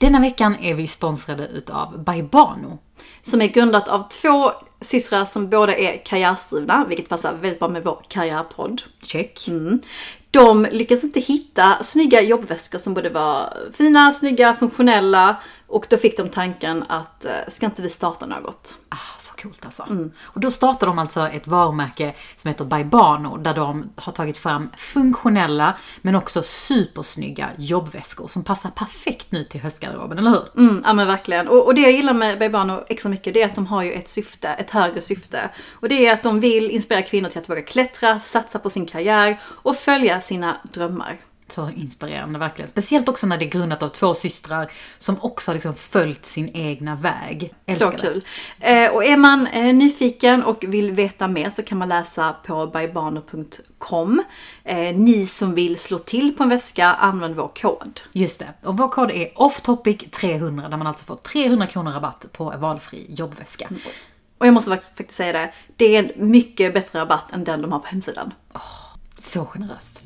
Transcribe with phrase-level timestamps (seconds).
[0.00, 2.78] Denna veckan är vi sponsrade utav Baibano.
[3.22, 7.84] Som är grundat av två systrar som båda är karriärsdrivna, vilket passar väldigt bra med
[7.84, 8.82] vår karriärpodd.
[9.02, 9.48] Check.
[10.30, 15.36] De lyckades inte hitta snygga jobbväskor som både var fina, snygga, funktionella
[15.70, 18.76] och då fick de tanken att eh, ska inte vi starta något?
[18.88, 19.86] Ah, så coolt alltså.
[20.22, 24.70] Och då startar de alltså ett varumärke som heter Baibano där de har tagit fram
[24.76, 30.42] funktionella men också supersnygga jobbväskor som passar perfekt nu till höstgarderoben, eller hur?
[30.56, 31.48] Mm, ja men verkligen.
[31.48, 33.92] Och, och det jag gillar med Baibano extra mycket det är att de har ju
[33.92, 35.50] ett syfte, ett högre syfte.
[35.72, 38.86] Och det är att de vill inspirera kvinnor till att våga klättra, satsa på sin
[38.86, 41.18] karriär och följa sina drömmar.
[41.52, 42.68] Så inspirerande verkligen.
[42.68, 46.50] Speciellt också när det är grundat av två systrar som också har liksom följt sin
[46.54, 47.54] egna väg.
[47.66, 48.24] Älskar Så kul.
[48.60, 52.66] Eh, och är man eh, nyfiken och vill veta mer så kan man läsa på
[52.66, 54.22] bybano.com.
[54.64, 58.00] Eh, ni som vill slå till på en väska, använd vår kod.
[58.12, 58.68] Just det.
[58.68, 63.68] Och vår kod är offtopic300 där man alltså får 300 kronor rabatt på valfri jobbväska.
[64.38, 67.62] Och jag måste faktiskt faktiskt säga det, det är en mycket bättre rabatt än den
[67.62, 68.34] de har på hemsidan.
[69.18, 70.04] Så generöst.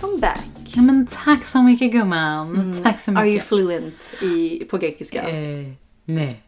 [0.00, 0.40] Welcome back.
[0.64, 2.74] Ja, men tack så mycket gumman.
[2.84, 3.22] Tack så mycket.
[3.22, 5.28] Are you fluent i, på grekiska?
[5.28, 5.66] Eh,
[6.04, 6.42] nej.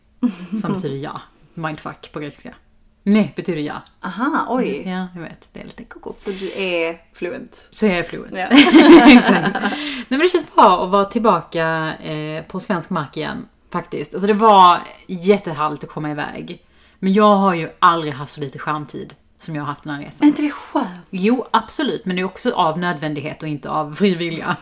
[0.60, 1.20] Som betyder ja.
[1.54, 2.54] Mindfuck på grekiska.
[3.02, 3.82] Nej betyder ja.
[4.00, 4.82] Aha, oj.
[4.86, 5.48] Ja, jag vet.
[5.52, 6.12] Det är lite koko.
[6.12, 7.68] Så du är fluent?
[7.70, 8.32] Så jag är fluent.
[8.32, 8.46] Ja.
[9.18, 9.54] Exakt.
[9.54, 13.48] Nej men det känns bra att vara tillbaka eh, på svensk mark igen.
[13.72, 14.14] Faktiskt.
[14.14, 16.62] Alltså det var jättehärligt att komma iväg.
[16.98, 20.00] Men jag har ju aldrig haft så lite skärmtid som jag har haft den här
[20.00, 20.26] Är resan.
[20.28, 20.99] inte det skönt?
[21.11, 22.05] Jo, absolut.
[22.06, 24.56] Men det är också av nödvändighet och inte av fri vilja.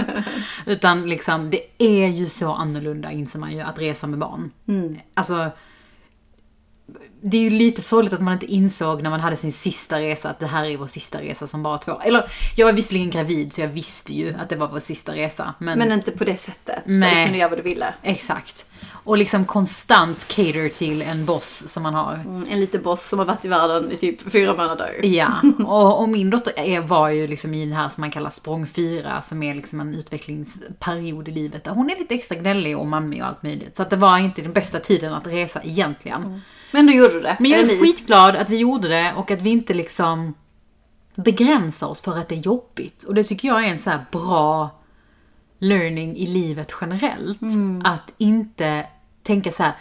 [0.66, 4.50] Utan liksom, det är ju så annorlunda inser man ju att resa med barn.
[5.14, 5.50] Alltså,
[7.22, 10.30] det är ju lite sorgligt att man inte insåg när man hade sin sista resa
[10.30, 12.00] att det här är vår sista resa som bara två.
[12.00, 15.54] Eller, jag var visserligen gravid så jag visste ju att det var vår sista resa.
[15.58, 16.82] Men, Men inte på det sättet.
[16.84, 17.14] Nej.
[17.14, 17.94] du kunde göra vad du ville.
[18.02, 18.66] exakt.
[18.90, 22.14] Och liksom konstant cater till en boss som man har.
[22.14, 25.00] Mm, en liten boss som har varit i världen i typ fyra månader.
[25.02, 25.32] Ja,
[25.66, 28.66] och, och min dotter är, var ju liksom i den här som man kallar språng
[28.66, 32.86] 4, som är liksom en utvecklingsperiod i livet där hon är lite extra gnällig och
[32.86, 33.76] mammig och allt möjligt.
[33.76, 36.40] Så att det var inte den bästa tiden att resa egentligen.
[36.74, 37.36] Men du gjorde det.
[37.40, 37.82] Men jag Eller är ni.
[37.82, 40.34] skitglad att vi gjorde det och att vi inte liksom
[41.16, 43.02] begränsar oss för att det är jobbigt.
[43.02, 44.70] Och det tycker jag är en så här bra
[45.58, 47.40] learning i livet generellt.
[47.84, 48.86] Att inte
[49.22, 49.72] tänka så här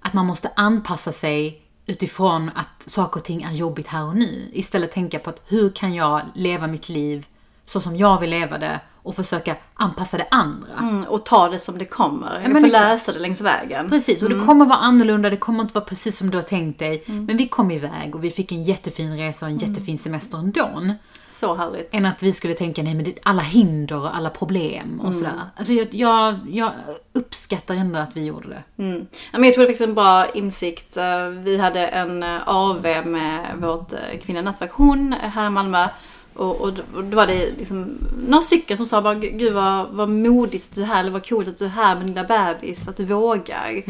[0.00, 4.50] att man måste anpassa sig utifrån att saker och ting är jobbigt här och nu.
[4.52, 7.26] Istället tänka på att hur kan jag leva mitt liv
[7.64, 10.72] så som jag vill leva det och försöka anpassa det andra.
[10.78, 12.40] Mm, och ta det som det kommer.
[12.42, 12.84] Jag men får exakt.
[12.84, 13.90] läsa det längs vägen.
[13.90, 16.78] Precis, och det kommer vara annorlunda, det kommer inte vara precis som du har tänkt
[16.78, 17.02] dig.
[17.06, 20.94] Men vi kom iväg och vi fick en jättefin resa och en jättefin semester ändå.
[21.26, 21.94] Så härligt.
[21.94, 25.32] Än att vi skulle tänka, nej men alla hinder och alla problem och sådär.
[25.56, 26.70] Alltså jag, jag, jag
[27.12, 28.82] uppskattar ändå att vi gjorde det.
[28.82, 29.06] Mm.
[29.32, 30.96] Ja, men jag tror det faktiskt en bra insikt.
[30.96, 35.88] Eh, Vi hade en eh, AV med vårt eh, kvinnliga nätverk Hon här i Malmö.
[36.38, 39.88] Och, och, då- och då var det liksom några stycken som sa bara gud vad,
[39.90, 42.14] vad modigt att du är här, eller vad coolt att du är här med din
[42.14, 43.82] lilla bebis, att du vågar.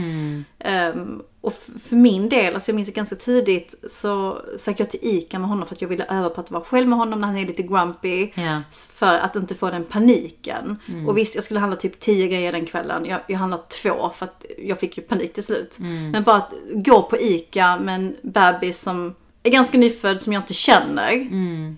[0.59, 5.01] Ehm, och f- för min del, alltså jag minns ganska tidigt så stack jag till
[5.03, 7.29] ICA med honom för att jag ville öva på att vara själv med honom när
[7.29, 8.29] han är lite grumpy.
[8.35, 8.63] Ja.
[8.93, 10.77] För att inte få den paniken.
[11.09, 13.05] Och visst, jag skulle handla typ 10 grejer den kvällen.
[13.05, 15.77] Jag, jag handlade två för att jag fick ju panik till slut.
[16.13, 20.43] Men bara att gå på ICA med en bebis som är ganska nyfödd, som jag
[20.43, 21.13] inte känner.
[21.13, 21.75] eh,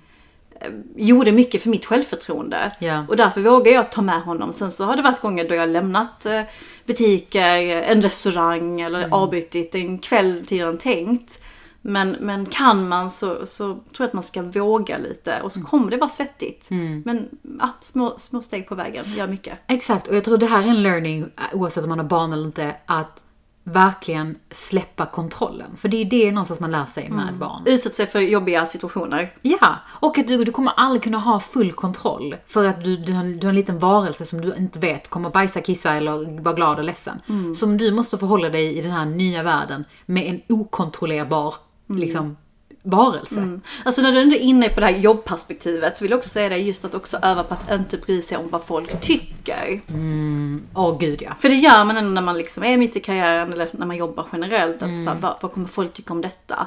[0.96, 2.72] Gjorde mycket för mitt självförtroende.
[2.78, 3.06] Ja.
[3.08, 4.52] Och därför vågar jag ta med honom.
[4.52, 6.42] Sen så har det varit gånger då jag lämnat eh,
[6.86, 11.42] butiker, en restaurang eller avbrutit en kväll tidigare än tänkt.
[11.82, 15.62] Men, men kan man så, så tror jag att man ska våga lite och så
[15.62, 16.70] kommer det vara svettigt.
[17.04, 17.28] Men
[17.60, 19.58] ja, små, små steg på vägen gör mycket.
[19.66, 22.44] Exakt, och jag tror det här är en learning, oavsett om man har barn eller
[22.44, 23.24] inte, att
[23.64, 25.76] verkligen släppa kontrollen.
[25.76, 27.62] För det är det någonstans man lär sig med barn.
[27.66, 29.34] Utsätta sig för jobbiga situationer.
[29.42, 32.36] Ja, och att du, du kommer aldrig kunna ha full kontroll.
[32.46, 35.08] För att du, du, har, en- du har en liten varelse som du inte vet
[35.10, 37.20] kommer bajsa, kissa eller vara glad och ledsen.
[37.54, 41.54] Som du måste förhålla dig i den här nya världen med en okontrollerbar
[41.88, 42.36] liksom,
[42.82, 43.60] varelse.
[43.84, 46.48] Alltså när du ändå är inne på det här jobbperspektivet så vill jag också säga
[46.48, 49.80] det just att också öva på att inte bry sig om vad folk tycker.
[50.74, 51.34] Åh gud ja.
[51.38, 53.96] För det gör man ändå när man liksom är mitt i karriären eller när man
[53.96, 54.82] jobbar generellt.
[54.82, 56.66] Att så här, vad, vad kommer folk tycka om detta?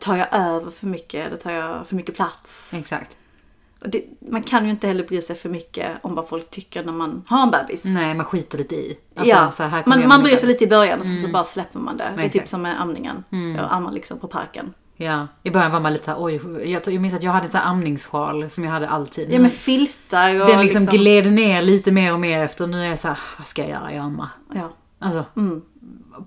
[0.00, 2.74] Tar jag över för mycket eller tar jag för mycket plats?
[2.74, 3.16] Exakt.
[3.84, 6.92] det, man kan ju inte heller bry sig för mycket om vad folk tycker när
[6.92, 7.84] man har en bebis.
[7.84, 8.98] Nej, man skiter lite i.
[9.16, 11.44] Alltså, ja, så här man, man bryr sig lite i början och så, så bara
[11.44, 12.12] släpper man det.
[12.16, 12.34] Det är typ.
[12.34, 12.46] Mm.
[12.46, 13.24] som med amningen.
[13.56, 14.74] Jag ammar liksom på parken.
[14.96, 16.40] Ja, i början var man lite såhär, oj,
[16.72, 19.30] jag, jag minns att jag hade en amningssjal som jag hade alltid.
[19.32, 22.88] Ja med filtar och Den liksom, gled ner lite mer och mer efter, nu är
[22.88, 23.92] jag såhär, vad ska jag göra?
[23.94, 24.28] Jag ammar.
[24.54, 25.62] Ja, Alltså, Mm.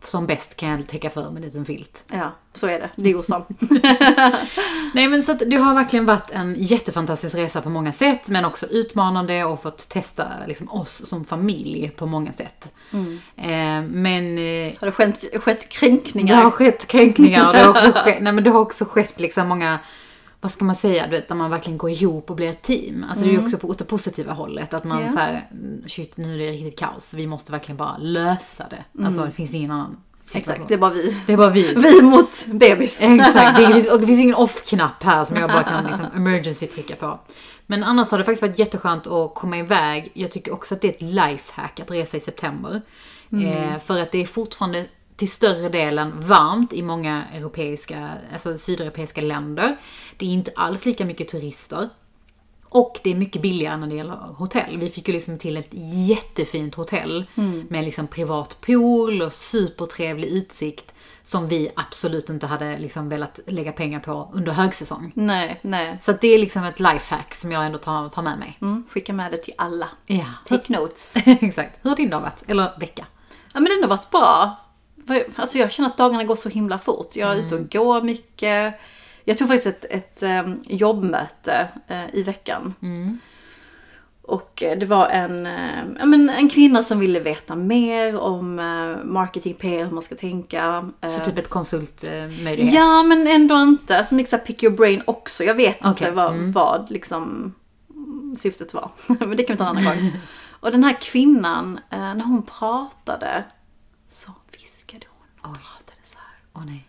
[0.01, 2.05] Som bäst kan jag täcka för med en liten filt.
[2.11, 2.89] ja, så är det.
[2.95, 3.45] Det är Gustav.
[4.93, 8.45] Nej men så att det har verkligen varit en jättefantastisk resa på många sätt, men
[8.45, 12.73] också utmanande och fått testa liksom, oss som familj på många sätt.
[12.91, 13.19] Mm.
[13.37, 16.43] Eh, men eh, Har det skett, skett det kränkningar?
[16.43, 19.47] har skett kränkningar och det har också skett, nej, men det har också skett liksom
[19.47, 19.79] många
[20.41, 23.05] vad ska man säga, du vet, när man verkligen går ihop och blir ett team.
[23.09, 24.73] Alltså det är ju också på det positiva hållet.
[24.73, 25.09] Att man Mm.
[25.09, 25.13] Ja.
[25.13, 25.47] så här,
[25.87, 27.13] shit nu är det riktigt kaos.
[27.13, 29.03] Vi måste verkligen bara lösa det.
[29.05, 30.53] Alltså det finns ingen annan situation.
[30.53, 30.61] Mm.
[30.61, 31.17] Exakt, det är bara vi.
[31.27, 31.73] Det är bara vi.
[31.75, 32.99] Vi mot bebis.
[33.01, 36.67] Exakt, det finns, och det finns ingen off-knapp här som jag bara kan liksom emergency
[36.67, 37.19] trycka på.
[37.67, 40.11] Men annars har det faktiskt varit jätteskönt att komma iväg.
[40.13, 42.81] Jag tycker också att det är ett lifehack att resa i september.
[43.31, 44.85] Eh, för att det är fortfarande
[45.19, 49.77] till större delen varmt i många europeiska, alltså sydeuropeiska länder.
[50.17, 51.89] Det är inte alls lika mycket turister.
[52.71, 54.77] Och det är mycket billigare när det gäller hotell.
[54.77, 55.69] Vi fick ju liksom till ett
[56.09, 57.25] jättefint hotell
[57.69, 60.93] med liksom privat pool och supertrevlig utsikt
[61.23, 65.11] som vi absolut inte hade liksom velat lägga pengar på under högsäsong.
[65.15, 65.97] Nej, nej.
[66.01, 68.57] Så det är liksom ett lifehack som jag ändå tar, tar med mig.
[68.61, 69.89] Mm, skicka med det till alla.
[70.05, 71.15] Ja, Take notes.
[71.25, 71.79] exakt.
[71.81, 72.43] Hur har din dag varit?
[72.47, 73.05] Eller vecka?
[73.53, 74.55] Ja men den har varit bra.
[75.35, 77.15] Alltså jag känner att dagarna går så himla fort.
[77.15, 78.79] Jag är ute och går mycket.
[79.23, 82.73] Jag tog faktiskt ett, ett em, jobbmöte eh, i veckan.
[84.21, 85.41] Och eh, det var en,
[86.09, 88.55] men en kvinna som ville veta mer om
[89.03, 90.89] marketing, PR, hur man ska tänka.
[91.07, 92.73] Så typ ett konsultmöjlighet?
[92.73, 93.97] Ja, men ändå inte.
[93.97, 95.43] Alltså mixa pick your brain också.
[95.43, 97.53] Jag vet inte Okej, vad, vad liksom
[97.89, 98.91] mm, syftet var.
[99.07, 100.11] men det kan vi ta en annan gång.
[100.61, 103.43] Och den här kvinnan, när hon pratade
[104.09, 104.31] så
[105.51, 106.37] och pratade så här.
[106.53, 106.87] Åh nej.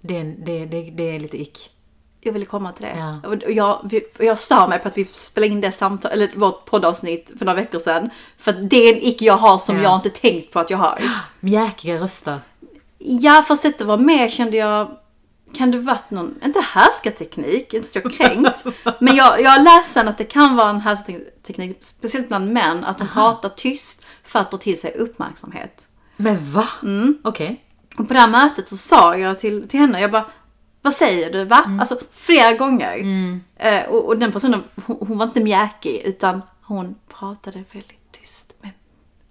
[0.00, 1.70] Det, är- det, det, det är lite ick.
[2.20, 2.96] Jag ville komma till det.
[2.98, 3.28] Ja.
[3.28, 7.32] Och jag, jag stör mig på att vi spelade in det samtal, eller vårt poddavsnitt
[7.38, 8.10] för några veckor sedan.
[8.38, 9.82] För att det är en ick jag har som Ja.
[9.82, 11.02] jag inte tänkt på att jag har.
[11.40, 12.40] Mjäkiga röster.
[12.98, 14.96] Ja, fast att det var med kände jag,
[15.54, 18.64] kan det varit någon, inte härskarteknik, inte så jag kränkt.
[19.00, 22.84] men jag, jag har läst sen att det kan vara en härskarteknik, speciellt bland män,
[22.84, 25.88] att de pratar tyst för att dra till sig uppmärksamhet.
[26.16, 26.68] Men va?
[26.82, 27.18] Mm.
[27.24, 27.62] Okej.
[27.98, 30.24] Och på det här mötet så sa jag till, till henne, jag bara,
[30.82, 31.76] vad säger du va?
[31.80, 33.04] Alltså flera gånger.
[33.56, 38.52] Eh, och, och den personen, hon, hon var inte mjäkig, utan hon pratade väldigt tyst,
[38.62, 38.70] men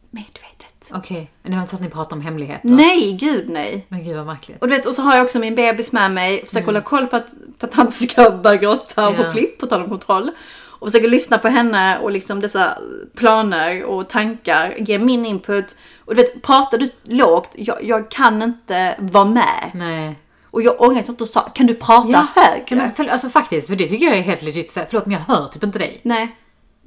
[0.10, 0.92] medvetet.
[0.94, 1.32] Okej.
[1.42, 2.70] Men det var inte så att ni pratade om hemligheter?
[2.70, 3.86] Nej, gud nej.
[3.90, 4.62] Men gud vad märkligt.
[4.62, 7.08] Och, du vet, och så har jag också min bebis med mig, försöker hålla koll
[7.08, 7.28] på att,
[7.60, 9.24] på att han inte ska börja gråta och Ja.
[9.24, 10.32] få flipp och ta dem kontroll.
[10.80, 12.78] Och försöker lyssna på henne och liksom dessa
[13.16, 15.76] planer och tankar, ge min input.
[16.06, 19.72] Och du vet, pratar du lågt, jag, jag kan inte vara med.
[19.74, 20.16] Nej.
[20.52, 22.76] Och jag ångrar att jag inte sa, kan du prata Ja, högre?
[22.76, 24.72] Men för, alltså faktiskt, för det tycker jag är helt legit.
[24.72, 26.00] Så här, Förlåt men jag hör typ inte dig.
[26.04, 26.36] Nej.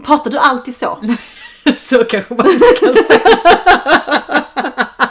[0.05, 0.99] Pratar du alltid så?
[1.77, 3.39] så kanske man inte kan säga.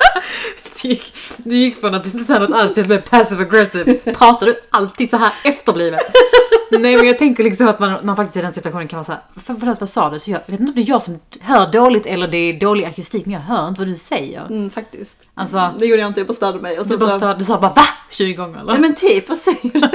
[0.82, 3.94] Du gick, du gick från att inte säga något alls till att bli passive aggressive.
[4.14, 6.02] Pratar du alltid så här efterblivet?
[6.72, 9.22] Nej men jag tänker liksom att man, man faktiskt i den situationen kan vara såhär,
[9.60, 10.20] förlåt vad sa du?
[10.20, 12.60] Så jag, jag vet inte om det är jag som hör dåligt eller det är
[12.60, 14.46] dålig akustik men jag hör inte vad du säger.
[14.50, 15.18] Mm, faktiskt.
[15.34, 16.80] Alltså, Det gjorde jag inte, jag bara störde mig.
[16.80, 17.84] Och du, bara stod, du sa bara VA?
[18.12, 18.72] 20 gånger eller?
[18.72, 19.80] Nej men typ, vad säger du?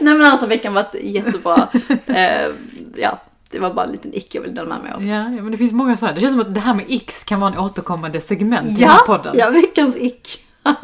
[0.00, 1.68] Nej men annars har veckan varit jättebra.
[2.06, 2.48] eh,
[2.96, 5.04] ja, det var bara en liten ick jag ville dela med mig av.
[5.04, 6.14] Ja, ja, men det finns många sådana.
[6.14, 8.88] Det känns som att det här med X kan vara en återkommande segment i den
[8.88, 9.36] här Ja, podden.
[9.38, 10.44] ja, veckans ick.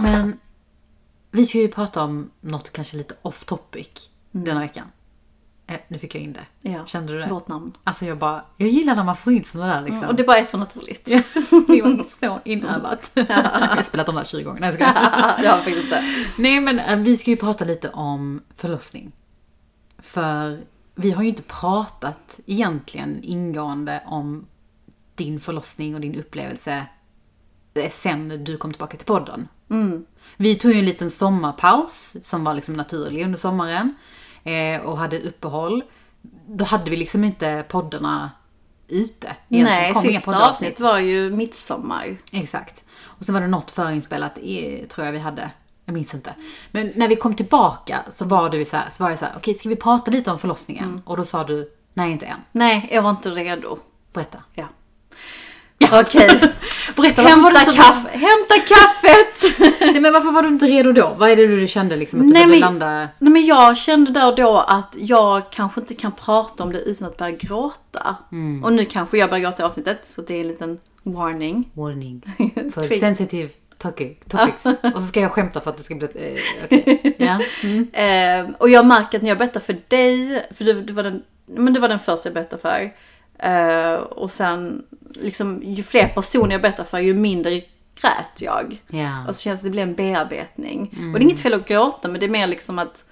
[0.00, 0.38] Men
[1.30, 3.88] vi ska ju prata om något kanske lite off topic
[4.30, 4.84] denna veckan.
[5.68, 6.70] Eh, nu fick jag in det.
[6.70, 7.26] Ja, Kände du det?
[7.26, 7.72] Vårt namn.
[7.84, 10.08] Alltså jag bara, jag gillar när man får in sådana där liksom.
[10.08, 11.04] Och det bara är så naturligt.
[11.66, 13.10] Det var så inövat.
[13.14, 14.60] jag har spelat om det här 20 gånger.
[14.60, 14.94] Nej, jag skojar.
[14.94, 15.00] det
[15.36, 16.04] har jag faktiskt inte.
[16.38, 19.12] Nej men eh, vi ska ju prata lite om förlossning.
[19.98, 20.60] För
[20.94, 24.46] vi har ju inte pratat egentligen ingående om
[25.14, 26.86] din förlossning och din upplevelse
[27.74, 29.48] eh, sen du kom tillbaka till podden.
[30.36, 33.94] Vi tog ju en liten sommarpaus som var liksom naturlig under sommaren
[34.46, 35.82] eh, och hade uppehåll.
[36.46, 38.30] Då hade vi liksom inte poddarna
[38.88, 39.36] ute.
[39.48, 42.16] Egentligen Nej, sista avsnitt var ju midsommar.
[42.32, 42.84] Exakt.
[43.04, 45.50] Och sen var det något förinspelat, i, tror jag vi hade.
[45.84, 46.34] Jag minns inte.
[46.70, 49.34] Men när vi kom tillbaka så var, du så här, så var jag så här,
[49.36, 51.02] okej ska vi prata lite om förlossningen?
[51.04, 52.40] Och då sa du, nej inte än.
[52.52, 53.78] Nej, jag var inte redo.
[54.12, 54.38] Berätta.
[54.54, 54.64] Ja.
[55.80, 56.28] Okej.
[56.96, 59.60] Berätta, varför var, du Hämta, hämta kaffet!
[59.80, 61.14] Nej, men varför var du inte redo då?
[61.18, 63.08] Vad är det du kände liksom att du Nej, men- landa?
[63.18, 66.78] Nej men jag kände där och då att jag kanske inte kan prata om det
[66.78, 68.16] utan att börja gråta.
[68.32, 68.64] Mm.
[68.64, 71.70] Och nu kanske jag börjar gråta i avsnittet så det är en liten warning.
[71.74, 72.22] Warning.
[72.74, 74.64] För sensitive topic, topics.
[74.94, 76.06] Och så ska jag skämta för att det ska bli...
[76.14, 77.16] Eh, Okej.
[77.18, 77.40] Ja.
[77.62, 77.88] Mm.
[77.92, 81.22] Eh, och jag märker att när jag berättar för dig, för du, du, var, den,
[81.46, 82.90] men du var den första jag berättade för.
[83.38, 84.82] Eh, och sen,
[85.14, 87.62] liksom, ju fler personer jag berättar för ju mindre
[88.00, 88.82] grät jag.
[88.88, 89.28] ja.
[89.28, 90.94] Och så känns det att det blir en bearbetning.
[90.96, 91.14] Mm.
[91.14, 93.04] Och det är inget fel att gråta men det är mer liksom att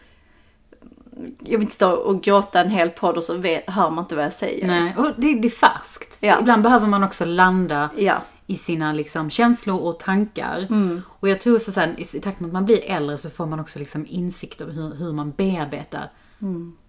[1.40, 4.16] jag vill inte stå och gråta en hel podd och så vet, hör man inte
[4.16, 4.66] vad jag säger.
[4.66, 6.18] Nej, och det, det är färskt.
[6.20, 6.40] Ja.
[6.40, 8.14] Ibland behöver man också landa Ja.
[8.46, 10.68] i sina liksom, känslor och tankar.
[11.06, 13.60] Och jag tror så sen, i, takt med att man blir äldre så får man
[13.60, 16.10] också liksom insikt om hur, hur man bearbetar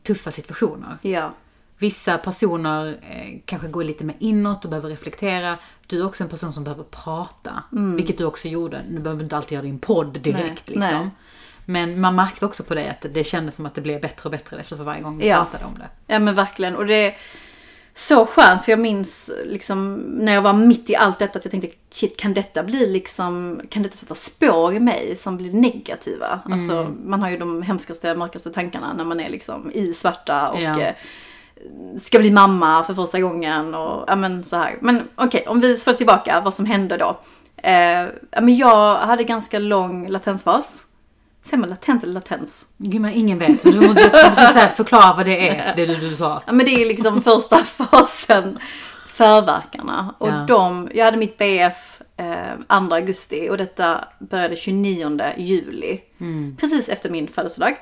[0.04, 0.98] tuffa situationer.
[1.02, 1.34] Ja.
[1.78, 5.58] Vissa personer eh, kanske går lite mer inåt och behöver reflektera.
[5.88, 7.64] Du är också en person som behöver prata.
[7.72, 8.84] Vilket du också gjorde.
[8.90, 10.80] Nu behöver du inte alltid göra din podd direkt Nej, liksom.
[11.00, 11.10] nej.
[11.66, 14.32] Men man märkte också på dig att det kändes som att det blev bättre och
[14.32, 15.36] bättre efter för varje gång vi Ja.
[15.38, 16.14] pratade om det.
[16.14, 16.76] Ja men verkligen.
[16.76, 17.18] Och det är
[17.94, 21.52] så skönt för jag minns liksom när jag var mitt i allt detta att jag
[21.52, 26.40] tänkte shit kan detta bli liksom, kan detta sätta spår i mig som blir negativa?
[26.52, 30.62] Alltså man har ju de hemskaste, mörkaste tankarna när man är liksom i svarta och
[30.62, 30.82] Ja.
[30.82, 30.94] eh,
[32.00, 34.78] ska bli mamma för första gången och ja men så här.
[34.82, 37.20] Men okej, om vi spolar tillbaka vad som hände då.
[37.58, 40.88] Eh, ja, men jag hade ganska lång latensfas.
[41.44, 42.66] Säger man latent eller latens?
[42.78, 43.62] Gud, men ingen vet.
[43.62, 46.42] Så du måste precis förklara vad det är, det du, du sa.
[46.46, 48.60] Ja men det är liksom första fasen,
[49.08, 50.16] förverkarna.
[50.18, 50.46] Och Ja.
[50.48, 56.02] de, jag hade mitt BF eh, 2 augusti och detta började 29 juli.
[56.60, 57.76] Precis efter min födelsedag.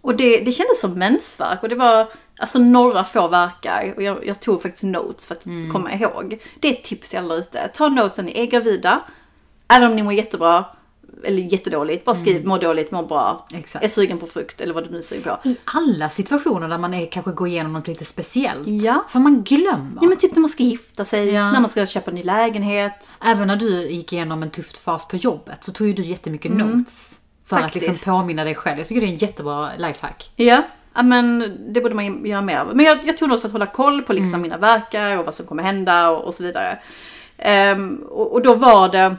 [0.00, 3.92] Och det, det kändes som mensvärk och det var alltså några få verkar.
[3.96, 6.42] Och jag, jag tog faktiskt notes för att komma ihåg.
[6.60, 7.70] Det är ett tips till alla ute.
[7.74, 9.00] Ta notes när ni är gravida.
[9.68, 10.64] Även om ni mår jättebra
[11.24, 12.04] eller jättedåligt.
[12.04, 13.46] Bara skriv må dåligt, må bra.
[13.54, 13.84] Exakt.
[13.84, 15.48] Är sugen på frukt eller vad du nu sugen på.
[15.48, 18.68] I alla situationer där man är, kanske går igenom något lite speciellt.
[18.68, 19.04] Ja.
[19.08, 19.98] För man glömmer.
[20.02, 21.52] Ja men typ när man ska gifta sig, Ja.
[21.52, 23.18] när man ska köpa en ny lägenhet.
[23.24, 26.52] Även när du gick igenom en tuff fas på jobbet så tog ju du jättemycket
[26.52, 27.20] notes.
[27.48, 27.70] För att Mm.
[27.70, 27.88] Faktiskt.
[27.88, 28.78] liksom påminna dig själv.
[28.78, 30.30] Jag tycker det är en jättebra lifehack.
[30.36, 30.62] Ja.
[31.02, 32.76] Men det borde man göra mer av.
[32.76, 35.34] Men jag, jag tog något för att hålla koll på liksom mina verkar och vad
[35.34, 36.78] som kommer hända och, och så vidare.
[37.38, 39.16] Ehm, och, och då var det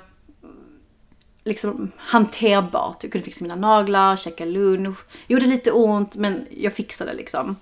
[1.43, 2.97] liksom hanterbart.
[3.03, 4.97] Jag kunde fixa mina naglar, käka lunch.
[5.27, 7.55] Gjorde lite ont men jag fixade liksom.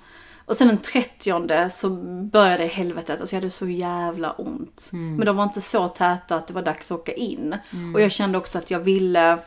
[0.46, 1.90] Och sen den 30 så
[2.32, 3.20] började helvetet.
[3.22, 4.90] Alltså jag hade så jävla ont.
[5.18, 7.56] Men de var inte så täta att det var dags att åka in.
[7.96, 9.38] Och jag kände också att jag ville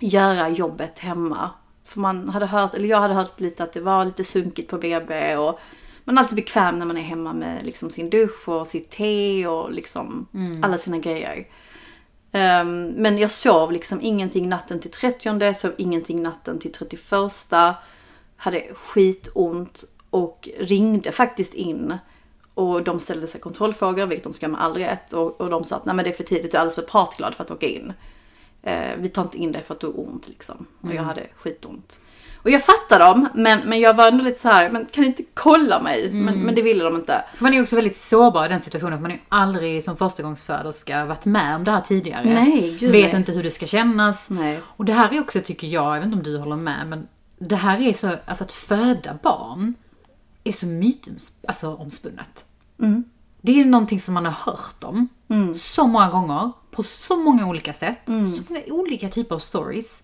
[0.00, 1.50] göra jobbet hemma.
[1.84, 4.78] För man hade hört, eller jag hade hört lite att det var lite sunkigt på
[4.78, 5.60] BB och
[6.04, 9.46] man är alltid bekväm när man är hemma med liksom sin dusch och sitt te
[9.46, 10.26] och liksom
[10.62, 11.46] alla sina grejer.
[12.32, 17.00] Ehm, men jag sov liksom ingenting natten till 30, sov ingenting natten till 31.
[18.36, 21.98] Hade skitont och ringde faktiskt in.
[22.54, 25.12] Och de ställde sig kontrollfrågor, vilket de ska med all rätt.
[25.12, 26.82] Och, och de sa att Nej, men det är för tidigt, du är alldeles för
[26.82, 27.92] pratglad för att åka in.
[28.66, 30.66] Eh, vi tar inte in dig för att du har ont liksom.
[30.80, 32.00] Och jag hade skitont.
[32.44, 35.22] Och jag fattar dem, men, men jag var ändå lite så här, men kan inte
[35.34, 36.10] kolla mig?
[36.12, 37.24] Men, men det ville de inte.
[37.34, 38.98] För man är också väldigt sårbar i den situationen.
[38.98, 42.24] För man är ju aldrig som förstagångsföderska varit med om det här tidigare.
[42.24, 43.16] Nej, gud, Vet nej.
[43.20, 44.30] inte hur det ska kännas.
[44.30, 44.60] Nej.
[44.64, 47.08] Och det här är också, tycker jag, jag vet inte om du håller med, men
[47.38, 49.74] det här är så, alltså att föda barn
[50.44, 51.48] är så mytomspunnet.
[51.48, 52.44] Alltså, omspunnet.
[52.80, 53.04] Mm.
[53.40, 55.08] Det är någonting som man har hört om
[55.54, 58.24] så många gånger, på så många olika sätt, Mm.
[58.26, 60.02] så många olika typer av stories.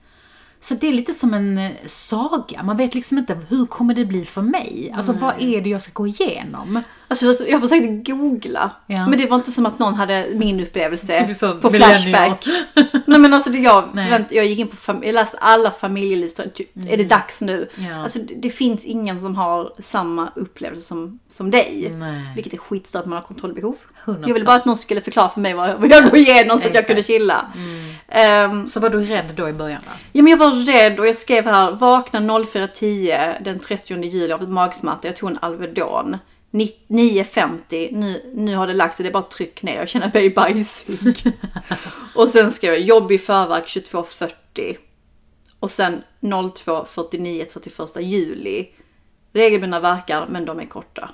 [0.61, 4.05] Så det är lite som en eh, saga, man vet liksom inte hur kommer det
[4.05, 4.93] bli för mig?
[4.97, 6.83] Alltså vad är det jag ska gå igenom?
[7.11, 9.07] Alltså jag försökte googla, Ja.
[9.09, 11.71] men det var inte som att någon hade min upplevelse Typ på.
[11.71, 12.47] Flashback.
[13.07, 16.71] Nej men alltså jag, förvänt, jag gick in på, fam- jag läste alla familjeliv, typ,
[16.91, 17.69] är det dags nu?
[17.79, 17.91] Mm.
[17.91, 18.03] Ja.
[18.03, 21.89] Alltså det, det finns ingen som har samma upplevelse som, som dig.
[21.99, 22.21] Nej.
[22.35, 23.77] Vilket är skitstört man har kontrollbehov.
[24.05, 24.25] 100%.
[24.27, 26.67] Jag ville bara att någon skulle förklara för mig vad, vad jag går igenom så
[26.67, 27.47] att jag kunde chilla.
[28.09, 29.91] Ehm, Så var du rädd då i början då?
[30.13, 34.43] Ja men jag var rädd och jag skrev här, vakna 04.10 den 30 juli av
[34.43, 35.09] ett magsmärta.
[35.09, 36.17] Jag tog en Alvedon.
[36.51, 40.11] Ni- 9.50, nu, nu har det lagt sig, det är bara tryck ner, jag känner
[40.15, 41.25] mig bajsig.
[42.15, 44.77] och sen skrev jag jobb i förverk 22.40.
[45.61, 48.69] Och sen 02.49 31 juli.
[49.33, 51.11] Regelbundna verkar, men de är korta.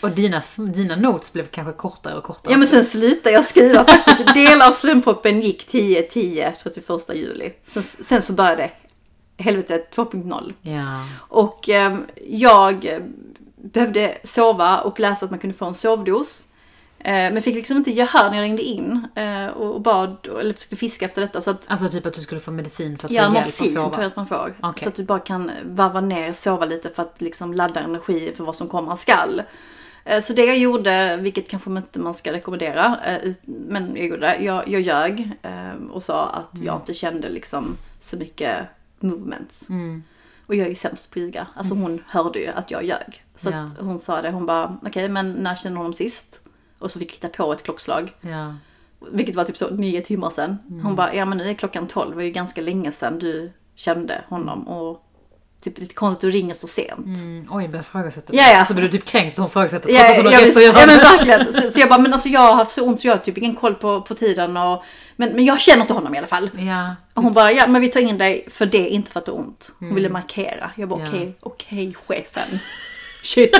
[0.00, 0.42] Och dina,
[0.74, 2.52] dina notes blev kanske kortare och kortare.
[2.52, 4.26] Ja men sen slutade jag skriva faktiskt.
[4.34, 7.52] Del av slemproppen gick 10, 10, 31 juli.
[7.66, 8.70] Sen, sen så började
[9.38, 10.54] helvetet 2.0.
[10.62, 11.06] Ja.
[11.18, 11.96] Och eh,
[12.28, 13.00] jag
[13.62, 16.46] behövde sova och läsa att man kunde få en sovdos.
[16.98, 20.76] Eh, men fick liksom inte gehör när jag ringde in eh, och bad, eller försökte
[20.76, 21.40] fiska efter detta.
[21.40, 23.58] Så att Alltså typ att du skulle få medicin för att Ja, få hjälp att
[23.60, 24.06] morfin tror jag sova.
[24.06, 24.54] att man får.
[24.62, 24.82] Okej.
[24.82, 28.44] Så att du bara kan varva ner, sova lite för att liksom ladda energi för
[28.44, 29.42] vad som komma skall.
[30.04, 32.98] Eh, Så det jag gjorde, vilket kanske inte man ska rekommendera,
[33.46, 34.36] men jag gjorde det.
[34.40, 35.30] Jag, jag ljög
[35.92, 38.56] och sa att jag inte kände liksom så mycket
[39.00, 39.68] movements.
[40.50, 41.46] Och jag är ju sämst på att ljuga.
[41.54, 43.24] Alltså hon hörde ju att jag ljög.
[43.36, 43.68] Så Ja.
[43.80, 46.40] hon sa det, hon bara okej men när kände du honom sist?
[46.78, 48.12] Och så fick jag hitta på ett klockslag.
[48.20, 48.54] Ja.
[49.12, 50.58] Vilket var typ så nio timmar sedan.
[50.70, 50.84] Mm.
[50.84, 52.10] Hon bara, ja men nu är klockan tolv.
[52.10, 54.68] Det var ju ganska länge sedan du kände honom.
[54.68, 55.09] Och
[55.60, 57.06] typ lite konstigt att du ringer så sent.
[57.06, 58.34] Mm, oj, börjar ifrågasätta.
[58.36, 58.58] Ja, ja.
[58.58, 60.60] Alltså blir du typ kränkt så hon ifrågasätter Ja, har ja, rätt visst.
[60.60, 61.52] ja men verkligen.
[61.62, 63.38] Så, så jag bara, men alltså jag har haft så ont så jag har typ
[63.38, 64.56] ingen koll på, på tiden.
[64.56, 64.84] Och,
[65.16, 66.50] men, men jag känner inte honom i alla fall.
[66.58, 66.96] Ja.
[67.14, 69.32] Och hon bara, ja men vi tar in dig för det, inte för att det
[69.32, 69.72] är ont.
[69.78, 70.70] Hon ville markera.
[70.76, 71.06] Jag bara, Ja.
[71.08, 72.58] okej, okej chefen.
[73.22, 73.56] Shit.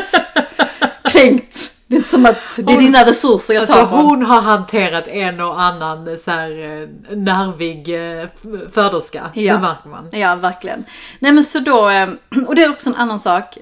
[1.13, 1.73] Kränkt.
[1.91, 4.05] Det är inte som att det är Hon- dina resurser jag tar Alltså från.
[4.07, 7.89] hon har hanterat en och annan så här eh, nervig
[8.21, 8.27] eh,
[8.71, 9.31] föderska.
[9.35, 9.55] Ja.
[9.55, 10.09] Det märker man.
[10.13, 10.85] Ja, verkligen.
[11.19, 12.09] Nej men så då, eh,
[12.47, 13.59] och det är också en annan sak.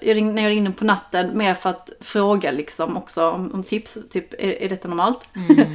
[0.00, 3.62] Jag ringde, när jag ringde på natten, mer för att fråga liksom också om, om
[3.62, 3.98] tips.
[4.12, 5.20] Typ, är, är detta normalt?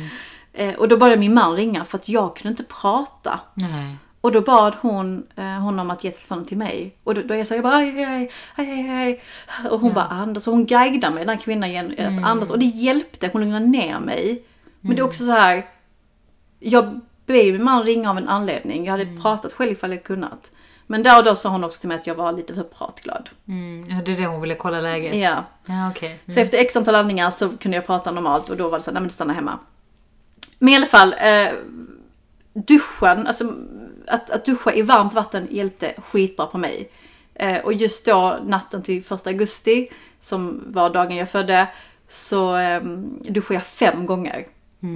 [0.57, 3.39] Eh, Och då började min man ringa för att jag kunde inte prata.
[3.53, 3.95] Nej.
[4.25, 6.95] Och då bad hon eh, honom att ge telefonen till mig.
[7.03, 9.21] Och då, då jag sa jag bara aj, aj, aj, aj.
[9.69, 10.47] Och hon bara andas.
[10.47, 12.51] Och hon guidade mig, den här kvinnan, igen, att andas.
[12.51, 14.43] Och det hjälpte, hon lugnade ner mig.
[14.81, 15.65] Men det är också så här.
[16.59, 18.85] Jag ber min man ringa av en anledning.
[18.85, 20.51] Jag hade pratat själv ifall jag kunnat.
[20.87, 23.29] Men där och då sa hon också till mig att jag var lite för pratglad.
[23.47, 25.15] Mm, ja, det är det hon ville kolla läget.
[25.15, 25.43] Ja.
[25.65, 26.19] Ja, okej.
[26.27, 28.91] Så efter x antal landningar så kunde jag prata normalt och då var det så
[28.91, 29.59] här, nej men du stannar hemma.
[30.59, 31.49] Men i alla fall, eh,
[32.55, 33.53] duschen, alltså
[34.07, 36.91] att, att duscha i varmt vatten hjälpte skitbra på mig.
[37.33, 41.67] Eh, och just då natten till första augusti, som var dagen jag födde,
[42.09, 42.81] så eh,
[43.19, 44.47] duschade jag fem gånger.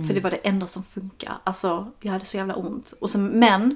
[0.08, 1.34] För det var det enda som funkar.
[1.44, 2.94] Alltså, jag hade så jävla ont.
[3.00, 3.76] Och så, men,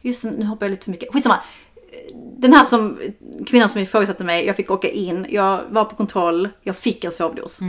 [0.00, 1.12] just nu hoppar jag lite för mycket.
[1.12, 1.40] Skitsamma.
[2.38, 2.98] Den här som,
[3.46, 7.12] kvinnan som ifrågasatte mig, jag fick åka in, jag var på kontroll, jag fick en
[7.12, 7.60] sovdos.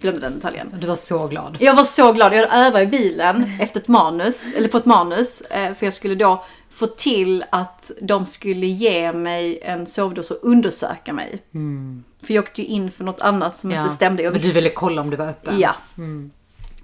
[0.00, 0.74] Glömde den detaljen.
[0.80, 1.56] Du var så glad.
[1.60, 5.40] Jag var så glad, jag övat i bilen efter ett manus, eller på ett manus,
[5.40, 10.38] eh, för jag skulle då få till att de skulle ge mig en sovdos och
[10.42, 11.42] undersöka mig.
[12.22, 14.22] För jag åkte ju in för något annat som inte stämde.
[14.22, 15.60] Jag Men du ville kolla om du var öppen?
[15.60, 15.74] Ja.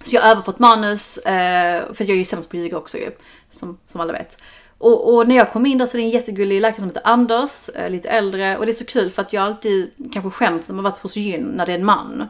[0.02, 2.78] Så jag övar på ett manus, eh, för jag är ju sämst på att ljuga
[2.78, 3.10] också ju,
[3.50, 4.42] som, som alla vet.
[4.78, 7.02] Och, och när jag kom in där så är det en jättegullig läkare som heter
[7.04, 8.56] Anders, eh, lite äldre.
[8.56, 11.16] Och det är så kul för att jag alltid kanske skäms när man varit hos
[11.16, 12.28] gyn när det är en man.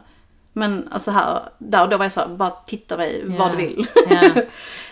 [0.53, 3.51] Men alltså här, där och då var jag så här, bara titta mig vad Ja.
[3.51, 3.87] du vill.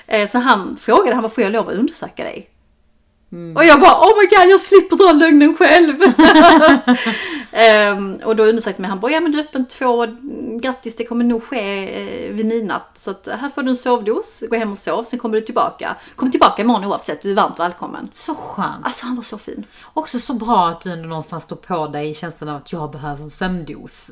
[0.08, 2.50] Eh, så han frågade, han bara, får jag lov att undersöka dig?
[3.55, 5.95] Och jag bara, oh my god, jag slipper dra lögnen själv.
[7.57, 10.07] Ehm, och då undersökte mig, han bara, ja men du är öppen två,
[10.61, 12.91] grattis det kommer nog ske eh, vid midnatt.
[12.93, 15.95] Så att här får du en sovdos, gå hem och sov, sen kommer du tillbaka.
[16.15, 18.09] Kom tillbaka imorgon oavsett, du är varmt välkommen.
[18.13, 18.85] Så skönt.
[18.85, 19.65] Alltså han var så fin.
[19.93, 22.91] Också så bra att du ändå någonstans står på dig i känslan av att jag
[22.91, 24.11] behöver en sömndos.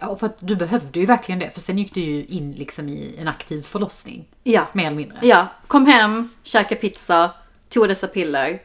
[0.00, 1.50] Eh, och För att du behövde ju verkligen det.
[1.50, 4.24] För sen gick du ju in liksom i en aktiv förlossning.
[4.42, 4.62] Ja.
[4.72, 5.18] Mer eller mindre.
[5.22, 7.30] Ja, kom hem, käka pizza,
[7.70, 8.62] tog dessa piller.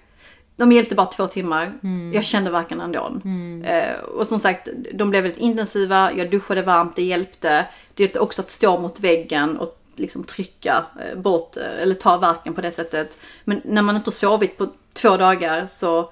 [0.58, 1.74] De hjälpte bara två timmar.
[2.14, 3.22] Jag kände verkan ändå.
[3.66, 6.12] Eh, och som sagt, de blev väldigt intensiva.
[6.14, 7.66] Jag duschade varmt, det hjälpte.
[7.94, 12.18] Det hjälpte också att stå mot väggen och liksom trycka eh, bort, eh, eller ta
[12.18, 13.18] verken på det sättet.
[13.44, 16.12] Men när man inte har sovit på två dagar så,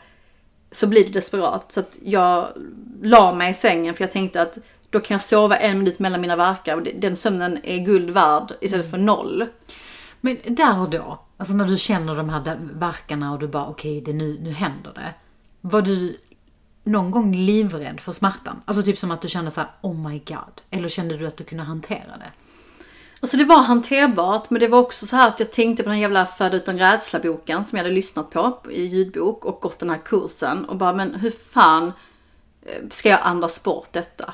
[0.72, 1.72] så blir det desperat.
[1.72, 2.48] Så att jag
[3.02, 4.58] la mig i sängen för jag tänkte att
[4.90, 8.54] då kan jag sova en minut mellan mina verkar och den sömnen är guld värd
[8.62, 9.46] istället för noll.
[10.26, 14.02] Men där och då, alltså när du känner de här verkarna och du bara okej,
[14.02, 15.14] det nu, nu händer det.
[15.62, 16.18] Var du
[16.84, 18.62] någon gång livrädd för smärtan?
[18.66, 20.62] Alltså typ som att du kände så här: oh my god.
[20.70, 22.32] Eller kände du att du kunde hantera det?
[23.22, 26.00] Alltså det var hanterbart men det var också så här att jag tänkte på den
[26.00, 30.02] jävla Föda utan rädsla-boken som jag hade lyssnat på i ljudbok och gått den här
[30.06, 31.94] kursen och bara men hur fan
[32.62, 34.34] eh, ska jag andas bort detta?